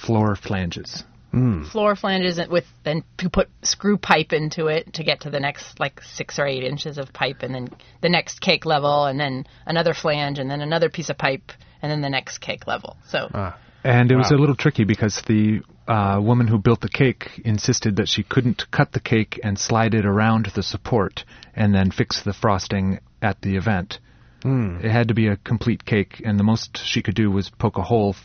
Floor 0.01 0.35
flanges. 0.35 1.03
Mm. 1.37 1.69
floor 1.71 1.95
flanges 1.95 2.39
with 2.49 2.65
then 2.83 3.03
to 3.17 3.29
put 3.29 3.49
screw 3.61 3.97
pipe 3.97 4.33
into 4.33 4.67
it 4.67 4.93
to 4.93 5.03
get 5.03 5.21
to 5.21 5.29
the 5.29 5.39
next 5.39 5.79
like 5.79 6.01
six 6.01 6.39
or 6.39 6.47
eight 6.47 6.63
inches 6.63 6.97
of 6.97 7.13
pipe 7.13 7.43
and 7.43 7.53
then 7.53 7.69
the 8.01 8.09
next 8.09 8.41
cake 8.41 8.65
level 8.65 9.05
and 9.05 9.19
then 9.19 9.45
another 9.65 9.93
flange 9.93 10.39
and 10.39 10.49
then 10.49 10.61
another 10.61 10.89
piece 10.89 11.09
of 11.09 11.17
pipe 11.17 11.51
and 11.81 11.91
then 11.91 12.01
the 12.01 12.09
next 12.09 12.39
cake 12.39 12.65
level. 12.65 12.97
So 13.07 13.29
ah. 13.33 13.57
And 13.83 14.11
it 14.11 14.15
was 14.15 14.31
a 14.31 14.35
little 14.35 14.55
tricky 14.55 14.83
because 14.83 15.21
the 15.27 15.61
uh, 15.87 16.19
woman 16.21 16.47
who 16.47 16.57
built 16.57 16.81
the 16.81 16.89
cake 16.89 17.41
insisted 17.45 17.97
that 17.97 18.09
she 18.09 18.23
couldn't 18.23 18.69
cut 18.71 18.91
the 18.91 18.99
cake 18.99 19.39
and 19.43 19.57
slide 19.57 19.93
it 19.93 20.05
around 20.05 20.47
the 20.55 20.63
support 20.63 21.23
and 21.55 21.73
then 21.73 21.91
fix 21.91 22.21
the 22.23 22.33
frosting 22.33 22.99
at 23.21 23.41
the 23.41 23.55
event. 23.55 23.99
Hmm. 24.43 24.79
It 24.83 24.91
had 24.91 25.07
to 25.07 25.13
be 25.13 25.27
a 25.27 25.37
complete 25.37 25.85
cake, 25.85 26.21
and 26.23 26.39
the 26.39 26.43
most 26.43 26.77
she 26.77 27.01
could 27.01 27.15
do 27.15 27.31
was 27.31 27.49
poke 27.49 27.77
a 27.77 27.81
hole. 27.81 28.15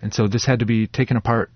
And 0.00 0.14
so 0.14 0.26
this 0.26 0.44
had 0.44 0.60
to 0.60 0.66
be 0.66 0.86
taken 0.86 1.16
apart, 1.16 1.50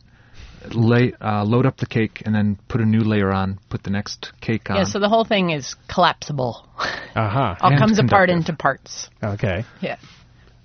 lay, 0.72 1.12
uh, 1.20 1.44
load 1.44 1.66
up 1.66 1.76
the 1.76 1.86
cake, 1.86 2.22
and 2.24 2.34
then 2.34 2.58
put 2.68 2.80
a 2.80 2.84
new 2.84 3.00
layer 3.00 3.30
on, 3.32 3.58
put 3.68 3.82
the 3.82 3.90
next 3.90 4.32
cake 4.40 4.70
on. 4.70 4.76
yeah, 4.76 4.84
so 4.84 4.98
the 4.98 5.08
whole 5.08 5.24
thing 5.24 5.50
is 5.50 5.74
collapsible. 5.88 6.66
Uh-huh. 7.16 7.54
All 7.62 7.70
And 7.70 7.78
comes 7.78 7.98
apart 7.98 8.28
into 8.28 8.52
parts. 8.52 9.08
Okay. 9.24 9.64
Yeah. 9.80 9.96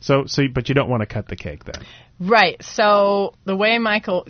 So, 0.01 0.25
so, 0.25 0.43
but 0.54 0.67
you 0.67 0.75
don't 0.75 0.89
want 0.89 0.99
to 0.99 1.06
cut 1.06 1.30
the 1.30 1.38
cake 1.38 1.63
then. 1.63 1.86
Right. 2.19 2.62
So 2.62 3.36
the 3.45 3.56
way 3.56 3.77
Michael, 3.77 4.27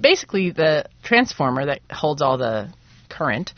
basically 0.00 0.52
the 0.52 0.84
transformer 1.02 1.66
that 1.66 1.80
holds 1.90 2.22
all 2.22 2.38
the 2.38 2.72
current, 3.08 3.52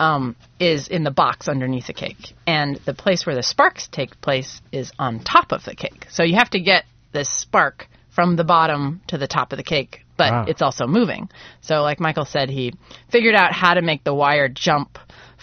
um, 0.00 0.34
is 0.58 0.88
in 0.88 1.04
the 1.04 1.10
box 1.10 1.46
underneath 1.46 1.86
the 1.86 1.92
cake, 1.92 2.32
and 2.46 2.80
the 2.86 2.94
place 2.94 3.26
where 3.26 3.36
the 3.36 3.42
sparks 3.42 3.86
take 3.92 4.18
place 4.22 4.62
is 4.72 4.90
on 4.98 5.20
top 5.20 5.52
of 5.52 5.64
the 5.64 5.74
cake. 5.74 6.06
So 6.10 6.22
you 6.22 6.36
have 6.36 6.50
to 6.50 6.60
get 6.60 6.84
this 7.12 7.28
spark 7.28 7.86
from 8.08 8.36
the 8.36 8.44
bottom 8.44 9.02
to 9.08 9.18
the 9.18 9.26
top 9.26 9.52
of 9.52 9.58
the 9.58 9.62
cake, 9.62 10.00
but 10.20 10.32
Ah. 10.32 10.44
it's 10.46 10.62
also 10.62 10.86
moving. 10.86 11.28
So, 11.60 11.82
like 11.82 11.98
Michael 12.00 12.24
said, 12.26 12.50
he 12.50 12.74
figured 13.10 13.34
out 13.34 13.52
how 13.52 13.74
to 13.74 13.82
make 13.82 14.04
the 14.04 14.14
wire 14.14 14.48
jump 14.48 14.98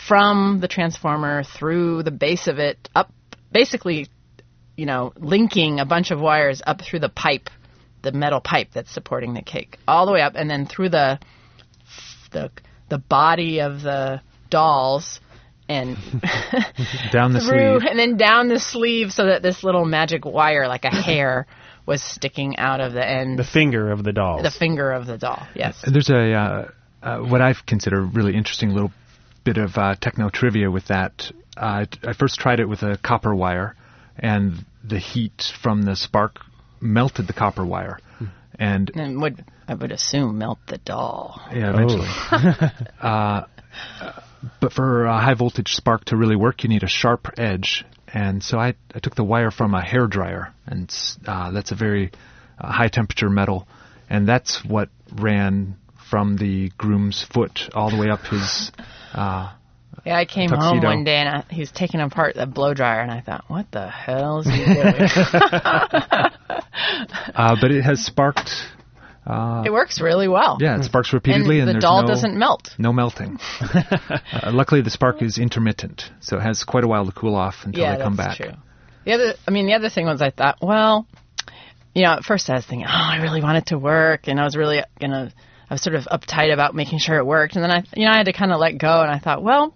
from 0.08 0.60
the 0.62 0.68
transformer 0.68 1.44
through 1.44 2.04
the 2.04 2.12
base 2.12 2.48
of 2.48 2.60
it 2.60 2.78
up, 2.96 3.12
basically 3.52 4.08
you 4.76 4.86
know, 4.86 5.12
linking 5.18 5.80
a 5.80 5.86
bunch 5.86 6.12
of 6.12 6.20
wires 6.22 6.62
up 6.68 6.82
through 6.84 7.00
the 7.00 7.10
pipe, 7.10 7.50
the 8.04 8.12
metal 8.12 8.40
pipe 8.40 8.68
that's 8.76 8.92
supporting 8.94 9.34
the 9.34 9.42
cake, 9.42 9.80
all 9.88 10.06
the 10.06 10.12
way 10.12 10.22
up, 10.22 10.34
and 10.36 10.48
then 10.48 10.68
through 10.68 10.90
the 10.90 11.18
the 12.32 12.52
the 12.90 13.00
body 13.00 13.60
of 13.62 13.82
the 13.82 14.22
dolls, 14.52 15.20
and 15.68 15.98
Down 17.12 17.34
the 17.34 17.40
through, 17.48 17.80
sleeve. 17.80 17.90
and 17.90 17.98
then 17.98 18.18
down 18.18 18.50
the 18.50 18.60
sleeve, 18.60 19.12
so 19.12 19.26
that 19.26 19.42
this 19.42 19.64
little 19.64 19.84
magic 19.86 20.26
wire, 20.26 20.68
like 20.68 20.86
a 20.86 20.92
hair, 20.94 21.48
was 21.88 22.04
sticking 22.04 22.58
out 22.58 22.82
of 22.82 22.94
the 22.94 23.04
end, 23.08 23.40
The 23.40 23.44
finger 23.44 23.92
of 23.92 24.04
the 24.04 24.14
doll. 24.14 24.44
the 24.44 24.52
finger 24.52 24.92
of 24.92 25.08
the 25.08 25.18
doll. 25.18 25.48
Yes. 25.56 25.84
There's 25.88 26.10
a 26.10 26.34
uh, 26.34 26.68
uh, 27.02 27.18
what 27.20 27.42
I've 27.42 27.66
considered 27.66 28.00
a 28.00 28.02
really 28.02 28.36
interesting 28.36 28.70
little 28.72 28.92
bit 29.44 29.58
of 29.58 29.76
uh, 29.78 29.96
techno 30.00 30.30
trivia 30.30 30.70
with 30.70 30.88
that. 30.88 31.32
Uh, 31.56 31.86
I 32.04 32.14
first 32.14 32.40
tried 32.40 32.60
it 32.60 32.66
with 32.70 32.84
a 32.84 32.98
copper 33.02 33.34
wire, 33.34 33.76
and 34.20 34.66
the 34.84 35.00
heat 35.00 35.52
from 35.64 35.82
the 35.84 35.96
spark 35.96 36.42
melted 36.82 37.26
the 37.28 37.34
copper 37.34 37.66
wire, 37.66 38.00
and 38.60 38.92
And 38.94 39.22
would 39.22 39.44
I 39.68 39.74
would 39.74 39.92
assume 39.92 40.38
melt 40.38 40.60
the 40.68 40.78
doll. 40.78 41.42
yeah, 41.54 41.72
eventually. 41.74 42.08
uh, 43.02 43.44
but 44.62 44.74
for 44.74 45.06
a 45.06 45.20
high 45.20 45.34
voltage 45.34 45.74
spark 45.74 46.06
to 46.06 46.18
really 46.18 46.36
work, 46.36 46.64
you 46.64 46.70
need 46.70 46.84
a 46.84 46.88
sharp 46.88 47.28
edge. 47.38 47.86
And 48.14 48.42
so 48.42 48.58
I, 48.58 48.76
I 48.96 49.00
took 49.00 49.16
the 49.16 49.24
wire 49.24 49.52
from 49.52 49.74
a 49.74 49.84
hair 49.84 50.08
dryer, 50.08 50.54
and 50.66 50.94
uh, 51.26 51.52
that's 51.52 51.72
a 51.72 51.76
very 51.76 52.12
uh, 52.60 52.72
high 52.72 52.88
temperature 52.88 53.30
metal, 53.30 53.68
and 54.10 54.28
that's 54.28 54.64
what 54.64 54.90
ran 55.14 55.76
from 56.10 56.38
the 56.38 56.70
groom's 56.78 57.26
foot 57.34 57.70
all 57.74 57.90
the 57.90 57.98
way 57.98 58.10
up 58.10 58.22
his. 58.22 58.72
Uh, 59.14 59.52
Yeah, 60.06 60.18
I 60.18 60.26
came 60.26 60.50
home 60.50 60.82
one 60.82 61.04
day 61.04 61.18
and 61.18 61.30
I, 61.30 61.44
he 61.50 61.60
was 61.60 61.72
taking 61.72 62.00
apart 62.00 62.36
the 62.36 62.46
blow 62.46 62.74
dryer, 62.74 63.02
and 63.02 63.12
I 63.12 63.22
thought, 63.22 63.44
"What 63.48 63.70
the 63.72 63.90
hell 63.90 64.40
is 64.40 64.46
he 64.46 64.64
doing?" 64.64 64.76
uh, 67.36 67.56
but 67.60 67.72
it 67.72 67.84
has 67.84 68.06
sparked. 68.06 68.50
Uh, 69.28 69.64
it 69.66 69.74
works 69.74 70.00
really 70.00 70.30
well. 70.30 70.58
yeah, 70.62 70.80
it 70.80 70.86
sparks 70.86 71.12
repeatedly, 71.12 71.60
and, 71.60 71.70
and 71.70 71.78
the 71.78 71.82
doll 71.82 72.04
no, 72.04 72.08
doesn't 72.08 72.38
melt. 72.38 72.74
no 72.78 72.94
melting. 72.94 73.38
uh, 73.62 74.52
luckily, 74.54 74.82
the 74.82 74.90
spark 74.90 75.22
is 75.22 75.38
intermittent, 75.38 76.10
so 76.22 76.38
it 76.38 76.42
has 76.42 76.64
quite 76.64 76.86
a 76.86 76.88
while 76.88 77.06
to 77.06 77.12
cool 77.12 77.36
off 77.36 77.56
until 77.66 77.82
yeah, 77.82 77.98
they 77.98 78.04
come 78.04 78.16
that's 78.16 78.38
back. 78.38 78.48
true. 78.48 78.58
The 79.04 79.14
other, 79.14 79.34
I 79.46 79.52
mean, 79.52 79.66
the 79.68 79.74
other 79.74 79.90
thing 79.90 80.06
was 80.06 80.22
I 80.22 80.30
thought, 80.30 80.60
well, 80.62 81.08
you 81.94 82.04
know, 82.04 82.14
at 82.14 82.24
first 82.24 82.50
I 82.50 82.54
was 82.54 82.66
thinking, 82.66 82.88
oh, 82.88 82.92
I 82.92 83.18
really 83.22 83.42
want 83.42 83.58
it 83.58 83.66
to 83.68 83.78
work, 83.78 84.28
and 84.30 84.40
I 84.40 84.46
was 84.46 84.56
really 84.56 84.82
gonna, 85.02 85.34
I 85.70 85.74
was 85.74 85.82
sort 85.82 85.98
of 85.98 86.06
uptight 86.06 86.54
about 86.54 86.74
making 86.74 87.00
sure 87.00 87.18
it 87.18 87.26
worked, 87.26 87.56
and 87.56 87.64
then 87.64 87.72
I, 87.72 87.84
you 87.96 88.06
know, 88.06 88.12
I 88.12 88.18
had 88.18 88.28
to 88.28 88.34
kind 88.34 88.54
of 88.54 88.60
let 88.60 88.78
go, 88.78 89.02
and 89.02 89.12
I 89.12 89.20
thought, 89.20 89.44
well, 89.44 89.76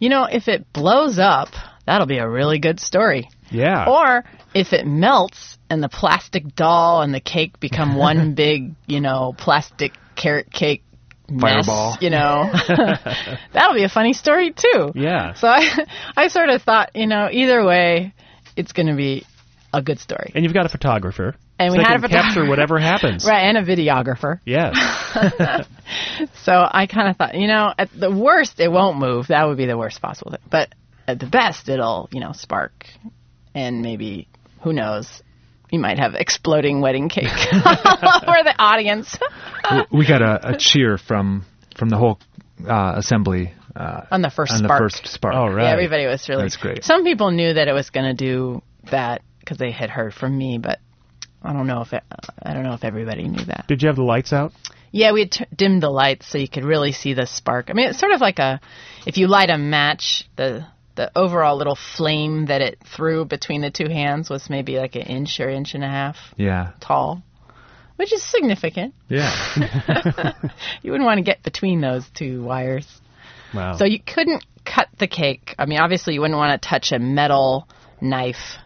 you 0.00 0.08
know, 0.08 0.24
if 0.24 0.48
it 0.48 0.72
blows 0.72 1.20
up, 1.20 1.50
that'll 1.86 2.08
be 2.08 2.18
a 2.18 2.28
really 2.28 2.58
good 2.58 2.80
story. 2.80 3.28
Yeah. 3.52 3.86
Or 3.88 4.24
if 4.54 4.72
it 4.72 4.86
melts 4.86 5.58
and 5.70 5.82
the 5.82 5.88
plastic 5.88 6.54
doll 6.54 7.02
and 7.02 7.14
the 7.14 7.20
cake 7.20 7.60
become 7.60 7.94
one 8.08 8.34
big, 8.34 8.74
you 8.86 9.00
know, 9.00 9.34
plastic 9.36 9.92
carrot 10.16 10.52
cake 10.52 10.82
mess, 11.28 11.66
Fireball. 11.66 11.96
you 12.00 12.10
know, 12.10 12.50
that'll 13.52 13.74
be 13.74 13.84
a 13.84 13.88
funny 13.88 14.12
story 14.12 14.52
too. 14.52 14.92
Yeah. 14.94 15.34
So 15.34 15.48
I, 15.48 15.86
I 16.16 16.28
sort 16.28 16.48
of 16.48 16.62
thought, 16.62 16.90
you 16.94 17.06
know, 17.06 17.28
either 17.30 17.64
way, 17.64 18.14
it's 18.56 18.72
going 18.72 18.88
to 18.88 18.96
be 18.96 19.24
a 19.72 19.80
good 19.80 19.98
story. 19.98 20.32
and 20.34 20.44
you've 20.44 20.52
got 20.52 20.66
a 20.66 20.68
photographer. 20.68 21.34
And 21.58 21.72
so 21.72 21.78
we 21.78 21.84
had 21.84 21.96
a 21.96 22.00
can 22.00 22.10
capture 22.10 22.44
whatever 22.44 22.78
happens. 22.78 23.24
Right, 23.24 23.44
and 23.44 23.56
a 23.56 23.62
videographer. 23.62 24.40
Yes. 24.44 24.76
So 26.42 26.52
I 26.52 26.86
kind 26.86 27.08
of 27.08 27.16
thought, 27.16 27.34
you 27.34 27.46
know, 27.46 27.72
at 27.78 27.90
the 27.98 28.10
worst, 28.10 28.58
it 28.58 28.70
won't 28.70 28.98
move. 28.98 29.28
That 29.28 29.46
would 29.46 29.56
be 29.56 29.66
the 29.66 29.78
worst 29.78 30.00
possible 30.02 30.32
thing. 30.32 30.40
But 30.50 30.74
at 31.06 31.18
the 31.20 31.26
best, 31.26 31.68
it'll, 31.68 32.08
you 32.12 32.20
know, 32.20 32.32
spark, 32.32 32.86
and 33.54 33.82
maybe 33.82 34.28
who 34.62 34.72
knows, 34.72 35.22
you 35.70 35.78
might 35.78 35.98
have 35.98 36.14
exploding 36.14 36.80
wedding 36.80 37.08
cake 37.08 37.26
all 37.52 38.20
over 38.26 38.42
the 38.44 38.54
audience 38.58 39.18
we 39.70 39.98
we 39.98 40.06
got 40.06 40.22
a, 40.22 40.50
a 40.50 40.56
cheer 40.56 40.98
from 40.98 41.44
from 41.76 41.88
the 41.88 41.96
whole 41.96 42.18
uh, 42.68 42.94
assembly 42.96 43.52
uh, 43.74 44.02
on 44.10 44.22
the 44.22 44.30
first 44.30 44.52
on 44.52 44.62
the 44.62 44.68
spark. 44.68 44.80
first 44.80 45.06
spark. 45.06 45.34
Oh, 45.34 45.46
right. 45.48 45.64
Yeah, 45.64 45.72
everybody 45.72 46.06
was 46.06 46.28
really. 46.28 46.42
That's 46.42 46.56
great. 46.56 46.84
Some 46.84 47.04
people 47.04 47.30
knew 47.30 47.54
that 47.54 47.68
it 47.68 47.72
was 47.72 47.90
going 47.90 48.06
to 48.06 48.14
do 48.14 48.62
that 48.90 49.22
because 49.40 49.58
they 49.58 49.70
had 49.70 49.90
heard 49.90 50.14
from 50.14 50.36
me, 50.36 50.58
but 50.58 50.78
I 51.42 51.52
don't 51.52 51.66
know 51.66 51.80
if 51.80 51.92
it, 51.92 52.02
I 52.42 52.52
don't 52.52 52.62
know 52.62 52.74
if 52.74 52.84
everybody 52.84 53.26
knew 53.28 53.44
that. 53.46 53.66
Did 53.68 53.82
you 53.82 53.88
have 53.88 53.96
the 53.96 54.02
lights 54.02 54.32
out? 54.32 54.52
Yeah, 54.90 55.12
we 55.12 55.20
had 55.20 55.32
t- 55.32 55.46
dimmed 55.56 55.82
the 55.82 55.90
lights 55.90 56.26
so 56.26 56.36
you 56.36 56.48
could 56.48 56.64
really 56.64 56.92
see 56.92 57.14
the 57.14 57.26
spark. 57.26 57.70
I 57.70 57.72
mean, 57.72 57.88
it's 57.88 57.98
sort 57.98 58.12
of 58.12 58.20
like 58.20 58.38
a 58.38 58.60
if 59.06 59.16
you 59.16 59.26
light 59.26 59.48
a 59.48 59.56
match, 59.56 60.28
the 60.36 60.66
the 60.94 61.10
overall 61.16 61.56
little 61.56 61.76
flame 61.96 62.46
that 62.46 62.60
it 62.60 62.78
threw 62.96 63.24
between 63.24 63.60
the 63.62 63.70
two 63.70 63.88
hands 63.88 64.28
was 64.28 64.48
maybe 64.50 64.76
like 64.78 64.94
an 64.94 65.02
inch 65.02 65.40
or 65.40 65.48
inch 65.48 65.74
and 65.74 65.82
a 65.84 65.88
half 65.88 66.16
Yeah, 66.36 66.72
tall, 66.80 67.22
which 67.96 68.12
is 68.12 68.22
significant. 68.22 68.94
yeah. 69.08 70.32
You 70.82 70.90
wouldn't 70.90 71.06
want 71.06 71.18
to 71.18 71.22
get 71.24 71.42
between 71.42 71.80
those 71.80 72.04
two 72.14 72.42
wires. 72.42 72.86
Wow. 73.54 73.76
So 73.76 73.84
you 73.84 74.00
couldn't 74.00 74.44
cut 74.64 74.88
the 74.98 75.06
cake. 75.06 75.54
I 75.58 75.66
mean, 75.66 75.78
obviously, 75.78 76.14
you 76.14 76.20
wouldn't 76.20 76.38
want 76.38 76.60
to 76.60 76.68
touch 76.68 76.92
a 76.92 76.98
metal 76.98 77.68
knife 78.00 78.56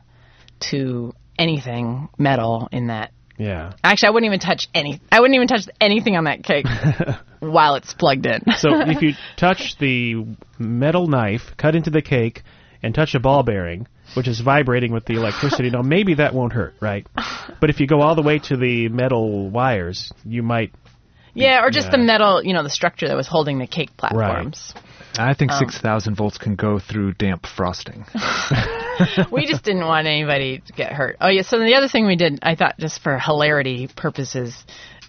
to 0.70 1.12
anything 1.38 2.08
metal 2.18 2.68
in 2.72 2.86
that. 2.88 3.12
Yeah. 3.38 3.72
Actually, 3.84 4.08
I 4.08 4.10
wouldn't 4.10 4.28
even 4.28 4.40
touch 4.40 4.68
any. 4.74 5.00
I 5.12 5.20
wouldn't 5.20 5.34
even 5.34 5.48
touch 5.48 5.68
anything 5.80 6.16
on 6.16 6.24
that 6.24 6.42
cake 6.42 6.66
while 7.40 7.74
it's 7.74 7.92
plugged 7.94 8.26
in. 8.26 8.40
So 8.56 8.68
if 8.80 9.02
you 9.02 9.12
touch 9.36 9.76
the 9.78 10.24
metal 10.58 11.06
knife, 11.06 11.52
cut 11.56 11.74
into 11.76 11.90
the 11.90 12.02
cake, 12.02 12.42
and 12.82 12.94
touch 12.94 13.14
a 13.14 13.20
ball 13.20 13.42
bearing, 13.42 13.86
which 14.14 14.28
is 14.28 14.40
vibrating 14.40 14.92
with 14.92 15.04
the 15.06 15.14
electricity, 15.14 15.70
now 15.70 15.82
maybe 15.82 16.14
that 16.14 16.34
won't 16.34 16.52
hurt, 16.52 16.74
right? 16.80 17.06
But 17.60 17.70
if 17.70 17.80
you 17.80 17.86
go 17.86 18.00
all 18.02 18.14
the 18.14 18.22
way 18.22 18.38
to 18.38 18.56
the 18.56 18.88
metal 18.90 19.48
wires, 19.48 20.12
you 20.24 20.42
might. 20.42 20.72
yeah, 21.32 21.64
or 21.64 21.70
just 21.70 21.86
Yeah. 21.86 21.92
the 21.92 21.98
metal, 21.98 22.42
you 22.44 22.52
know, 22.54 22.62
the 22.62 22.68
structure 22.70 23.08
that 23.08 23.16
was 23.16 23.26
holding 23.26 23.58
the 23.58 23.66
cake 23.66 23.96
platforms. 23.96 24.74
Right. 25.18 25.30
I 25.30 25.32
think 25.34 25.52
Um, 25.52 25.58
6,000 25.58 26.14
volts 26.16 26.36
can 26.36 26.54
go 26.56 26.78
through 26.78 27.14
damp 27.14 27.46
frosting. 27.46 28.04
we 29.32 29.46
just 29.46 29.64
didn't 29.64 29.86
want 29.86 30.06
anybody 30.06 30.62
to 30.66 30.72
get 30.72 30.92
hurt. 30.92 31.16
Oh 31.20 31.28
yeah. 31.28 31.42
So 31.42 31.58
the 31.58 31.74
other 31.74 31.88
thing 31.88 32.06
we 32.06 32.16
did, 32.16 32.38
I 32.42 32.54
thought, 32.54 32.78
just 32.78 33.02
for 33.02 33.18
hilarity 33.18 33.88
purposes, 33.94 34.54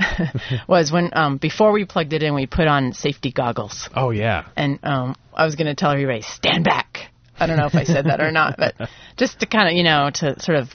was 0.67 0.91
when 0.91 1.10
um, 1.13 1.38
before 1.38 1.71
we 1.71 1.86
plugged 1.86 2.13
it 2.13 2.23
in, 2.23 2.34
we 2.34 2.45
put 2.47 2.67
on 2.67 2.93
safety 2.93 3.32
goggles, 3.32 3.89
Oh 3.95 4.12
yeah. 4.12 4.45
and 4.56 4.80
um, 4.84 5.15
I 5.34 5.45
was 5.45 5.56
going 5.56 5.67
to 5.67 5.76
tell 5.76 5.91
everybody 5.91 6.21
stand 6.21 6.63
back. 6.63 7.12
I 7.39 7.45
don't 7.45 7.58
know 7.58 7.67
if 7.67 7.76
I 7.76 7.84
said 7.84 8.06
that 8.06 8.19
or 8.19 8.32
not, 8.32 8.56
but 8.58 8.76
just 9.17 9.39
to 9.41 9.45
kind 9.45 9.69
of 9.69 9.73
you 9.76 9.84
know 9.84 10.10
to 10.15 10.39
sort 10.39 10.58
of 10.58 10.69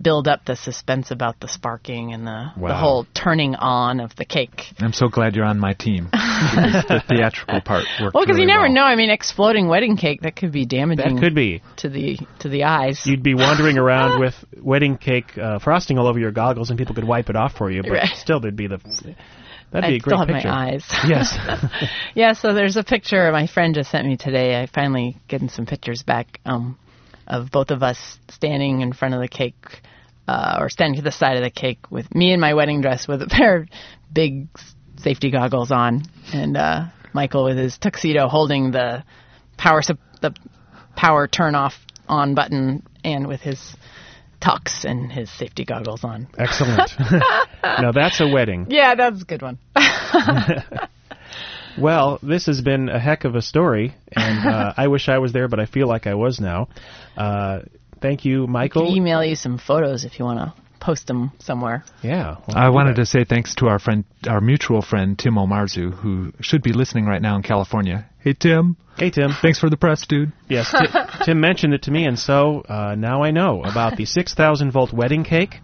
build 0.00 0.26
up 0.28 0.44
the 0.46 0.56
suspense 0.56 1.10
about 1.10 1.40
the 1.40 1.48
sparking 1.48 2.12
and 2.14 2.26
the 2.26 2.50
the 2.58 2.74
whole 2.74 3.06
turning 3.14 3.54
on 3.54 4.00
of 4.00 4.14
the 4.16 4.24
cake. 4.24 4.72
I'm 4.78 4.92
so 4.92 5.08
glad 5.08 5.36
you're 5.36 5.44
on 5.44 5.58
my 5.58 5.74
team. 5.74 6.08
the 6.12 7.02
theatrical 7.08 7.60
part 7.60 7.84
worked 8.00 8.14
Well, 8.14 8.24
because 8.24 8.36
really 8.36 8.42
you 8.42 8.46
never 8.46 8.62
well. 8.64 8.72
know. 8.72 8.82
I 8.84 8.96
mean, 8.96 9.10
exploding 9.10 9.68
wedding 9.68 9.96
cake 9.96 10.22
that 10.22 10.36
could 10.36 10.52
be 10.52 10.64
damaging 10.64 11.16
That 11.16 11.20
could 11.20 11.34
be. 11.34 11.62
to 11.78 11.88
the 11.88 12.18
to 12.40 12.48
the 12.48 12.64
eyes. 12.64 13.02
You'd 13.04 13.22
be 13.22 13.34
wandering 13.34 13.76
around 13.78 14.20
with 14.24 14.34
wedding 14.56 14.96
cake 14.96 15.36
uh, 15.36 15.58
frosting 15.58 15.98
all 15.98 16.06
over 16.06 16.18
your 16.18 16.32
goggles, 16.32 16.70
and 16.70 16.78
people 16.78 16.94
could 16.94 17.04
wipe 17.06 17.28
it 17.28 17.36
off 17.36 17.52
for 17.56 17.70
you. 17.70 17.82
But 17.82 17.90
Right. 17.92 18.16
still, 18.16 18.40
there'd 18.40 18.56
be 18.56 18.68
the. 18.68 18.78
That'd 19.72 19.84
I 19.84 19.90
be 19.90 19.96
a 19.96 19.98
great 20.00 20.14
still 20.14 20.18
have 20.18 20.28
picture. 20.28 20.48
my 20.48 20.72
eyes. 20.72 20.84
Yes. 21.06 21.36
Yeah, 22.14 22.32
so 22.32 22.54
there's 22.54 22.76
a 22.76 22.82
picture 22.82 23.30
my 23.30 23.46
friend 23.46 23.74
just 23.74 23.90
sent 23.90 24.06
me 24.06 24.16
today. 24.16 24.60
I 24.60 24.66
finally 24.66 25.16
getting 25.28 25.48
some 25.48 25.64
pictures 25.66 26.02
back 26.02 26.40
um, 26.44 26.76
of 27.26 27.50
both 27.52 27.70
of 27.70 27.82
us 27.84 28.18
standing 28.30 28.80
in 28.80 28.92
front 28.92 29.14
of 29.14 29.20
the 29.20 29.28
cake, 29.28 29.54
uh, 30.28 30.58
or 30.60 30.68
standing 30.68 30.96
to 30.96 31.02
the 31.02 31.12
side 31.12 31.36
of 31.36 31.42
the 31.42 31.50
cake 31.50 31.90
with 31.90 32.14
me 32.14 32.32
in 32.32 32.40
my 32.40 32.54
wedding 32.54 32.80
dress 32.80 33.08
with 33.08 33.22
a 33.22 33.26
pair 33.30 33.56
of 33.56 33.68
big 34.12 34.48
safety 34.96 35.30
goggles 35.30 35.70
on, 35.70 36.02
and 36.32 36.56
uh, 36.56 36.84
Michael 37.12 37.44
with 37.44 37.56
his 37.56 37.78
tuxedo 37.78 38.28
holding 38.28 38.70
the 38.70 39.04
power 39.56 39.82
sup- 39.82 39.98
the 40.20 40.34
power 40.96 41.26
turn 41.26 41.54
off 41.54 41.74
on 42.08 42.34
button, 42.34 42.82
and 43.04 43.26
with 43.26 43.40
his 43.40 43.76
tux 44.40 44.84
and 44.84 45.12
his 45.12 45.30
safety 45.30 45.64
goggles 45.64 46.02
on. 46.02 46.28
Excellent. 46.38 46.90
now 47.62 47.92
that's 47.92 48.20
a 48.20 48.28
wedding. 48.28 48.66
Yeah, 48.68 48.94
that's 48.94 49.22
a 49.22 49.24
good 49.24 49.42
one. 49.42 49.58
Well, 51.78 52.18
this 52.22 52.46
has 52.46 52.60
been 52.60 52.88
a 52.88 52.98
heck 52.98 53.24
of 53.24 53.34
a 53.34 53.42
story, 53.42 53.94
and 54.12 54.46
uh, 54.46 54.74
I 54.76 54.88
wish 54.88 55.08
I 55.08 55.18
was 55.18 55.32
there, 55.32 55.48
but 55.48 55.60
I 55.60 55.66
feel 55.66 55.86
like 55.86 56.06
I 56.06 56.14
was 56.14 56.40
now. 56.40 56.68
Uh, 57.16 57.60
thank 58.00 58.24
you, 58.24 58.46
Michael. 58.46 58.94
email 58.94 59.22
you 59.24 59.34
some 59.36 59.58
photos 59.58 60.04
if 60.04 60.18
you 60.18 60.24
want 60.24 60.38
to 60.38 60.52
post 60.80 61.06
them 61.06 61.30
somewhere. 61.38 61.84
Yeah. 62.02 62.36
well, 62.48 62.56
I 62.56 62.70
wanted 62.70 62.96
to 62.96 63.04
say 63.06 63.24
thanks 63.24 63.54
to 63.56 63.66
our 63.68 63.78
friend, 63.78 64.04
our 64.26 64.40
mutual 64.40 64.80
friend 64.82 65.18
Tim 65.18 65.34
Omarzu, 65.34 65.92
who 65.92 66.32
should 66.40 66.62
be 66.62 66.72
listening 66.72 67.04
right 67.04 67.20
now 67.20 67.36
in 67.36 67.42
California. 67.42 68.06
Hey 68.20 68.32
Tim, 68.34 68.76
Hey, 68.96 69.10
Tim. 69.10 69.30
thanks 69.40 69.58
for 69.58 69.70
the 69.70 69.76
press, 69.78 70.06
dude. 70.06 70.32
Yes, 70.48 70.70
Ti- 70.70 70.98
Tim 71.24 71.40
mentioned 71.40 71.72
it 71.74 71.82
to 71.82 71.90
me, 71.90 72.04
and 72.04 72.18
so 72.18 72.60
uh, 72.68 72.94
now 72.94 73.22
I 73.22 73.30
know 73.30 73.62
about 73.62 73.96
the 73.96 74.04
6,000 74.04 74.70
volt 74.72 74.92
wedding 74.92 75.24
cake. 75.24 75.56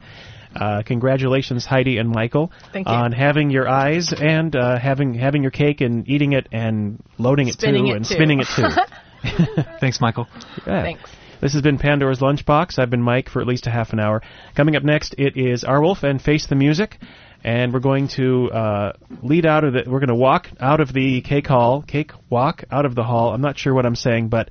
Uh, 0.54 0.82
congratulations, 0.82 1.66
Heidi 1.66 1.98
and 1.98 2.08
Michael, 2.08 2.50
Thank 2.72 2.88
you. 2.88 2.94
on 2.94 3.12
having 3.12 3.50
your 3.50 3.68
eyes 3.68 4.14
and 4.18 4.56
uh, 4.56 4.78
having 4.78 5.12
having 5.12 5.42
your 5.42 5.50
cake 5.50 5.82
and 5.82 6.08
eating 6.08 6.32
it 6.32 6.46
and 6.50 7.02
loading 7.18 7.50
Spinning 7.52 7.88
it 7.88 7.90
too 7.90 7.92
it 7.92 7.96
and 7.96 8.06
too. 8.06 8.14
spinning 8.14 8.40
it 8.40 8.46
too. 8.56 9.62
Thanks, 9.80 10.00
Michael. 10.00 10.26
Yeah. 10.66 10.82
Thanks. 10.82 11.10
This 11.40 11.52
has 11.52 11.60
been 11.60 11.78
Pandora's 11.78 12.20
Lunchbox. 12.20 12.78
I've 12.78 12.88
been 12.88 13.02
Mike 13.02 13.28
for 13.28 13.42
at 13.42 13.46
least 13.46 13.66
a 13.66 13.70
half 13.70 13.92
an 13.92 14.00
hour. 14.00 14.22
Coming 14.54 14.74
up 14.74 14.82
next, 14.82 15.14
it 15.18 15.36
is 15.36 15.64
Arwulf 15.64 16.02
and 16.02 16.20
Face 16.20 16.46
the 16.46 16.54
Music, 16.54 16.98
and 17.44 17.74
we're 17.74 17.80
going 17.80 18.08
to 18.08 18.50
uh, 18.50 18.92
lead 19.22 19.44
out 19.44 19.64
of 19.64 19.74
the. 19.74 19.84
We're 19.86 20.00
going 20.00 20.08
to 20.08 20.14
walk 20.14 20.48
out 20.58 20.80
of 20.80 20.94
the 20.94 21.20
cake 21.20 21.46
hall, 21.46 21.82
cake 21.82 22.12
walk 22.30 22.64
out 22.70 22.86
of 22.86 22.94
the 22.94 23.04
hall. 23.04 23.34
I'm 23.34 23.42
not 23.42 23.58
sure 23.58 23.74
what 23.74 23.84
I'm 23.84 23.96
saying, 23.96 24.28
but 24.28 24.48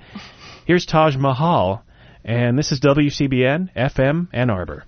here's 0.65 0.85
Taj 0.85 1.15
Mahal, 1.15 1.83
and 2.23 2.57
this 2.57 2.71
is 2.71 2.79
WCBN 2.81 3.73
FM 3.75 4.27
Ann 4.31 4.51
Arbor. 4.51 4.83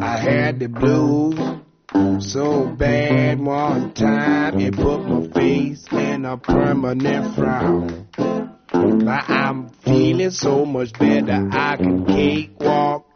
I 0.00 0.16
had 0.16 0.60
the 0.60 0.68
blues 0.68 1.45
so 2.20 2.66
bad 2.66 3.40
one 3.40 3.92
time 3.92 4.58
it 4.60 4.74
put 4.74 5.06
my 5.06 5.26
face 5.28 5.86
in 5.92 6.24
a 6.24 6.36
permanent 6.36 7.34
frown. 7.34 8.08
But 8.16 9.30
I'm 9.30 9.68
feeling 9.68 10.30
so 10.30 10.64
much 10.64 10.92
better 10.94 11.48
I 11.52 11.76
can 11.76 12.04
cakewalk 12.06 13.06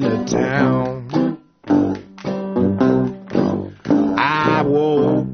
the 0.00 0.24
town. 0.26 1.38
I 4.18 4.62
woke 4.62 5.26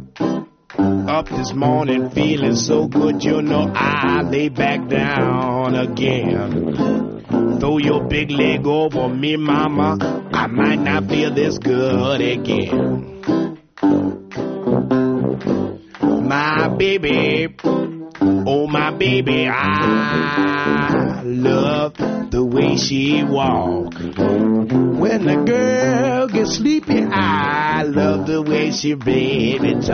up 1.08 1.28
this 1.28 1.52
morning 1.52 2.10
feeling 2.10 2.56
so 2.56 2.86
good, 2.86 3.22
you 3.24 3.42
know 3.42 3.72
I 3.74 4.22
lay 4.22 4.48
back 4.48 4.88
down 4.88 5.74
again. 5.74 7.19
Throw 7.60 7.76
your 7.76 8.02
big 8.08 8.30
leg 8.30 8.66
over 8.66 9.06
me, 9.10 9.36
mama. 9.36 9.98
I 10.32 10.46
might 10.46 10.80
not 10.80 11.08
feel 11.10 11.34
this 11.34 11.58
good 11.58 12.22
again. 12.22 13.58
My 16.26 16.68
baby, 16.78 17.54
oh 18.22 18.66
my 18.66 18.92
baby, 18.92 19.46
I 19.46 21.20
love 21.22 21.96
the 22.30 22.42
way 22.42 22.78
she 22.78 23.24
walk. 23.24 23.92
When 23.92 25.26
the 25.26 25.44
girl 25.46 26.28
gets 26.28 26.56
sleepy, 26.56 27.02
I 27.04 27.82
love 27.82 28.26
the 28.26 28.40
way 28.40 28.70
she 28.70 28.94
baby 28.94 29.74
talk. 29.74 29.84